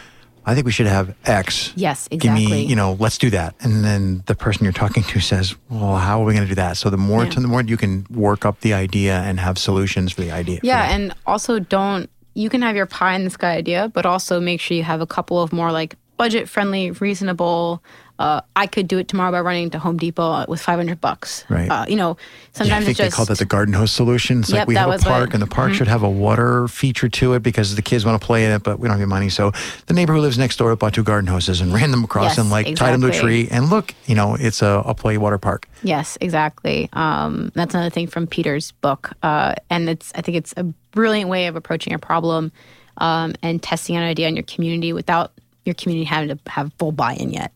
i 0.46 0.54
think 0.54 0.66
we 0.66 0.72
should 0.72 0.88
have 0.88 1.16
x. 1.26 1.72
Yes, 1.76 2.08
give 2.10 2.34
me 2.34 2.44
exactly. 2.44 2.66
you 2.66 2.76
know 2.76 2.94
let's 3.00 3.18
do 3.18 3.30
that 3.32 3.56
and 3.62 3.84
then 3.84 4.24
the 4.28 4.36
person 4.36 4.64
you're 4.64 4.74
talking 4.74 5.04
to 5.04 5.20
says 5.20 5.56
well 5.70 5.96
how 5.98 6.22
are 6.22 6.26
we 6.26 6.34
going 6.34 6.46
to 6.46 6.50
do 6.50 6.56
that 6.56 6.78
so 6.78 6.90
the 6.90 6.98
more 6.98 7.24
Yeah. 7.24 7.32
to 7.32 7.40
the 7.40 7.48
more 7.48 7.62
you 7.62 7.78
can 7.78 8.06
work 8.10 8.46
up 8.46 8.60
the 8.62 8.74
idea 8.74 9.20
and 9.22 9.40
have 9.40 9.58
solutions 9.58 10.12
for 10.14 10.22
the 10.22 10.32
idea 10.32 10.60
Yeah, 10.64 10.92
and 10.94 11.14
also 11.26 11.60
don't 11.60 12.10
you 12.36 12.50
can 12.50 12.62
have 12.64 12.76
your 12.76 12.88
pie 12.88 13.14
in 13.14 13.26
the 13.26 13.30
sky 13.30 13.54
idea, 13.56 13.90
but 13.94 14.06
also 14.08 14.40
make 14.40 14.60
sure 14.60 14.76
you 14.76 14.82
have 14.84 15.02
a 15.02 15.06
couple 15.06 15.40
of 15.40 15.54
more 15.54 15.72
like 15.72 15.96
budget 16.18 16.50
friendly, 16.50 16.90
reasonable. 16.90 17.84
Uh, 18.20 18.42
I 18.56 18.68
could 18.68 18.88
do 18.88 19.00
it 19.00 19.08
tomorrow 19.08 19.32
by 19.32 19.42
running 19.42 19.72
to 19.72 19.80
Home 19.80 19.98
Depot 19.98 20.46
with 20.48 20.62
five 20.62 20.78
hundred 20.78 21.02
bucks. 21.02 21.44
Right. 21.50 21.68
Uh, 21.70 21.86
you 21.88 21.96
know, 21.96 22.10
Yeah, 22.10 22.14
I 22.14 22.58
sometimes 22.58 22.86
think 22.86 23.00
it's 23.00 23.10
they 23.10 23.16
call 23.16 23.26
that 23.26 23.40
the 23.40 23.46
garden 23.46 23.74
hose 23.74 23.92
solution. 23.92 24.42
It's 24.42 24.50
like 24.52 24.60
Yep, 24.60 24.68
we 24.68 24.74
that 24.76 24.82
have 24.82 24.90
a 24.90 24.92
was 24.92 25.04
what- 25.04 25.12
park, 25.12 25.34
and 25.34 25.42
the 25.42 25.48
park 25.48 25.74
should 25.74 25.88
have 25.88 26.04
a 26.04 26.10
water 26.10 26.68
feature 26.68 27.10
to 27.10 27.34
it 27.34 27.42
because 27.42 27.76
the 27.76 27.82
kids 27.82 28.06
want 28.06 28.22
to 28.22 28.26
play 28.26 28.46
in 28.46 28.52
it, 28.52 28.62
but 28.62 28.78
we 28.80 28.88
don't 28.88 28.94
have 28.98 29.02
any 29.02 29.10
money. 29.10 29.30
So 29.30 29.52
the 29.88 29.94
neighbor 29.96 30.14
who 30.14 30.20
lives 30.22 30.38
next 30.38 30.58
door 30.58 30.76
bought 30.76 30.94
two 30.94 31.04
garden 31.04 31.28
hoses 31.28 31.60
and 31.60 31.74
ran 31.74 31.90
them 31.90 32.04
across 32.04 32.24
Yes, 32.32 32.38
and 32.38 32.52
like 32.52 32.76
tied 32.76 32.92
them 32.94 33.02
to 33.02 33.08
a 33.08 33.12
tree. 33.12 33.48
And 33.50 33.70
look, 33.72 33.96
you 34.06 34.14
know, 34.14 34.36
it's 34.40 34.62
a, 34.62 34.84
a 34.86 34.94
play 34.94 35.18
water 35.18 35.40
park. 35.40 35.68
Yes, 35.82 36.16
exactly. 36.22 36.90
Um, 36.94 37.52
that's 37.56 37.74
another 37.74 37.90
thing 37.90 38.06
from 38.08 38.28
Peter's 38.28 38.72
book, 38.74 39.12
uh, 39.24 39.56
and 39.72 39.90
it's 39.90 40.12
I 40.14 40.22
think 40.22 40.38
it's 40.38 40.54
a 40.56 40.64
brilliant 40.92 41.30
way 41.30 41.48
of 41.48 41.56
approaching 41.56 41.94
a 41.94 42.00
problem 42.00 42.52
um, 42.98 43.34
and 43.42 43.62
testing 43.62 43.96
an 43.96 44.04
idea 44.04 44.28
in 44.28 44.36
your 44.36 44.44
community 44.44 44.94
without 44.94 45.32
your 45.66 45.74
community 45.74 46.04
having 46.06 46.30
to 46.30 46.52
have 46.52 46.72
full 46.78 46.92
buy-in 46.92 47.32
yet. 47.32 47.52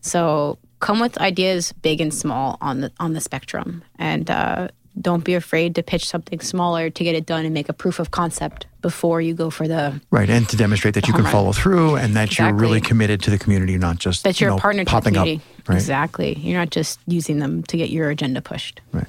So 0.00 0.58
come 0.80 1.00
with 1.00 1.18
ideas 1.18 1.72
big 1.72 2.00
and 2.00 2.12
small 2.12 2.58
on 2.60 2.80
the 2.80 2.92
on 2.98 3.12
the 3.12 3.20
spectrum, 3.20 3.82
and 3.98 4.30
uh, 4.30 4.68
don't 5.00 5.24
be 5.24 5.34
afraid 5.34 5.74
to 5.76 5.82
pitch 5.82 6.06
something 6.06 6.40
smaller 6.40 6.90
to 6.90 7.04
get 7.04 7.14
it 7.14 7.24
done 7.24 7.44
and 7.44 7.54
make 7.54 7.68
a 7.68 7.72
proof 7.72 7.98
of 7.98 8.10
concept 8.10 8.66
before 8.82 9.20
you 9.20 9.32
go 9.32 9.48
for 9.48 9.66
the 9.66 10.00
Right, 10.10 10.28
and 10.28 10.48
to 10.50 10.56
demonstrate 10.56 10.94
that 10.94 11.06
you 11.06 11.14
can 11.14 11.24
run. 11.24 11.32
follow 11.32 11.52
through 11.52 11.96
and 11.96 12.14
that 12.16 12.38
you're 12.38 12.52
really 12.52 12.80
committed 12.80 13.22
to 13.22 13.30
the 13.30 13.38
community, 13.38 13.78
not 13.78 13.98
just 13.98 14.24
that 14.24 14.40
you 14.40 14.46
you're 14.46 14.50
know, 14.50 14.58
a 14.58 14.60
partner 14.60 14.82
to 14.82 14.84
the 14.84 14.90
popping 14.90 15.16
up. 15.16 15.26
Right. 15.26 15.76
Exactly. 15.76 16.38
You're 16.38 16.58
not 16.58 16.70
just 16.70 16.98
using 17.06 17.38
them 17.38 17.62
to 17.64 17.76
get 17.76 17.90
your 17.90 18.10
agenda 18.10 18.42
pushed. 18.42 18.80
Right. 18.92 19.06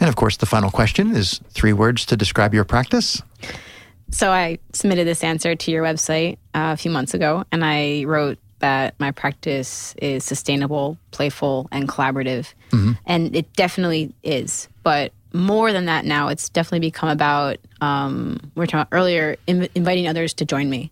And 0.00 0.08
of 0.08 0.16
course, 0.16 0.36
the 0.36 0.46
final 0.46 0.70
question 0.70 1.14
is 1.14 1.40
three 1.50 1.72
words 1.72 2.06
to 2.06 2.16
describe 2.16 2.54
your 2.54 2.64
practice. 2.64 3.20
So 4.10 4.30
I 4.30 4.58
submitted 4.72 5.06
this 5.06 5.22
answer 5.24 5.54
to 5.54 5.70
your 5.70 5.82
website 5.82 6.38
uh, 6.54 6.72
a 6.72 6.76
few 6.76 6.90
months 6.90 7.14
ago, 7.14 7.44
and 7.52 7.64
I 7.64 8.04
wrote 8.04 8.38
that 8.60 8.94
my 8.98 9.10
practice 9.10 9.94
is 10.00 10.24
sustainable, 10.24 10.96
playful, 11.10 11.68
and 11.70 11.88
collaborative. 11.88 12.52
And 13.06 13.34
it 13.34 13.52
definitely 13.54 14.12
is. 14.22 14.68
But 14.82 15.12
more 15.32 15.72
than 15.72 15.84
that 15.86 16.04
now, 16.04 16.28
it's 16.28 16.48
definitely 16.48 16.88
become 16.88 17.08
about, 17.08 17.58
um, 17.80 18.38
we 18.54 18.60
were 18.60 18.66
talking 18.66 18.80
about 18.80 18.88
earlier, 18.92 19.36
Im- 19.46 19.68
inviting 19.74 20.08
others 20.08 20.34
to 20.34 20.44
join 20.44 20.68
me. 20.70 20.90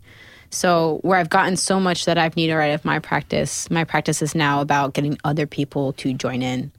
So 0.51 1.01
where 1.03 1.19
I've 1.19 1.31
gotten 1.31 1.57
so 1.57 1.81
much 1.81 2.05
that 2.05 2.19
I've 2.19 2.37
needed 2.37 2.53
out 2.55 2.71
of 2.71 2.85
my 2.85 2.99
practice, 2.99 3.69
my 3.71 3.85
practice 3.85 4.23
is 4.23 4.35
now 4.35 4.61
about 4.61 4.95
getting 4.95 5.19
other 5.25 5.47
people 5.47 5.93
to 5.95 6.13
join 6.13 6.43
in. 6.43 6.71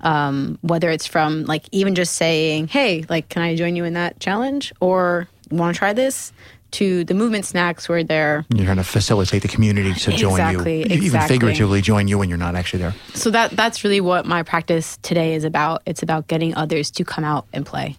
Um, 0.00 0.58
whether 0.62 0.90
it's 0.90 1.06
from 1.06 1.44
like 1.44 1.68
even 1.70 1.94
just 1.94 2.14
saying, 2.16 2.68
"Hey, 2.68 3.04
like, 3.08 3.28
can 3.28 3.42
I 3.42 3.54
join 3.54 3.76
you 3.76 3.84
in 3.84 3.92
that 3.92 4.18
challenge?" 4.18 4.72
or 4.80 5.28
"Want 5.50 5.74
to 5.74 5.78
try 5.78 5.92
this?" 5.92 6.32
To 6.72 7.04
the 7.04 7.14
movement 7.14 7.44
snacks 7.44 7.88
where 7.88 8.04
they're 8.04 8.44
You're 8.54 8.66
trying 8.66 8.76
to 8.78 8.84
facilitate 8.84 9.42
the 9.42 9.48
community 9.48 9.94
to 9.94 10.12
join 10.12 10.40
Exactly, 10.40 10.80
you, 10.80 11.02
even 11.02 11.20
figuratively 11.22 11.80
join 11.80 12.08
you 12.08 12.18
when 12.18 12.28
you're 12.28 12.38
not 12.38 12.54
actually 12.54 12.82
there. 12.82 12.94
so 13.14 13.30
that 13.30 13.50
that's 13.52 13.84
really 13.84 14.00
what 14.00 14.26
my 14.26 14.42
practice 14.42 14.98
today 15.02 15.34
is 15.34 15.44
about. 15.44 15.82
It's 15.86 16.02
about 16.02 16.28
getting 16.28 16.54
others 16.54 16.90
to 16.92 17.04
come 17.04 17.24
out 17.24 17.46
and 17.52 17.64
play. 17.64 17.96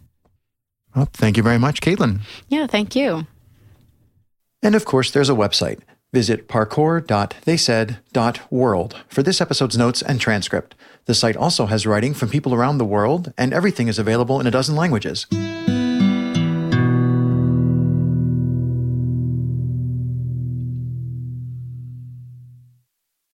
Well, 0.96 1.10
thank 1.14 1.38
you 1.38 1.44
very 1.44 1.58
much, 1.58 1.82
Caitlin. 1.82 2.20
Yeah, 2.50 2.68
thank 2.68 2.96
you. 2.96 3.26
And 4.62 4.76
of 4.76 4.86
course, 4.86 5.10
there's 5.12 5.30
a 5.30 5.34
website. 5.34 5.80
Visit 6.14 6.48
parkour.theysaid.world 6.48 8.96
for 9.08 9.24
this 9.24 9.42
episode's 9.42 9.78
notes 9.78 10.02
and 10.04 10.22
transcript. 10.22 10.76
The 11.06 11.16
site 11.16 11.36
also 11.36 11.66
has 11.66 11.88
writing 11.88 12.14
from 12.14 12.30
people 12.30 12.54
around 12.54 12.78
the 12.78 12.86
world, 12.86 13.34
and 13.38 13.54
everything 13.54 13.88
is 13.88 13.98
available 13.98 14.40
in 14.40 14.46
a 14.48 14.52
dozen 14.52 14.76
languages. 14.76 15.26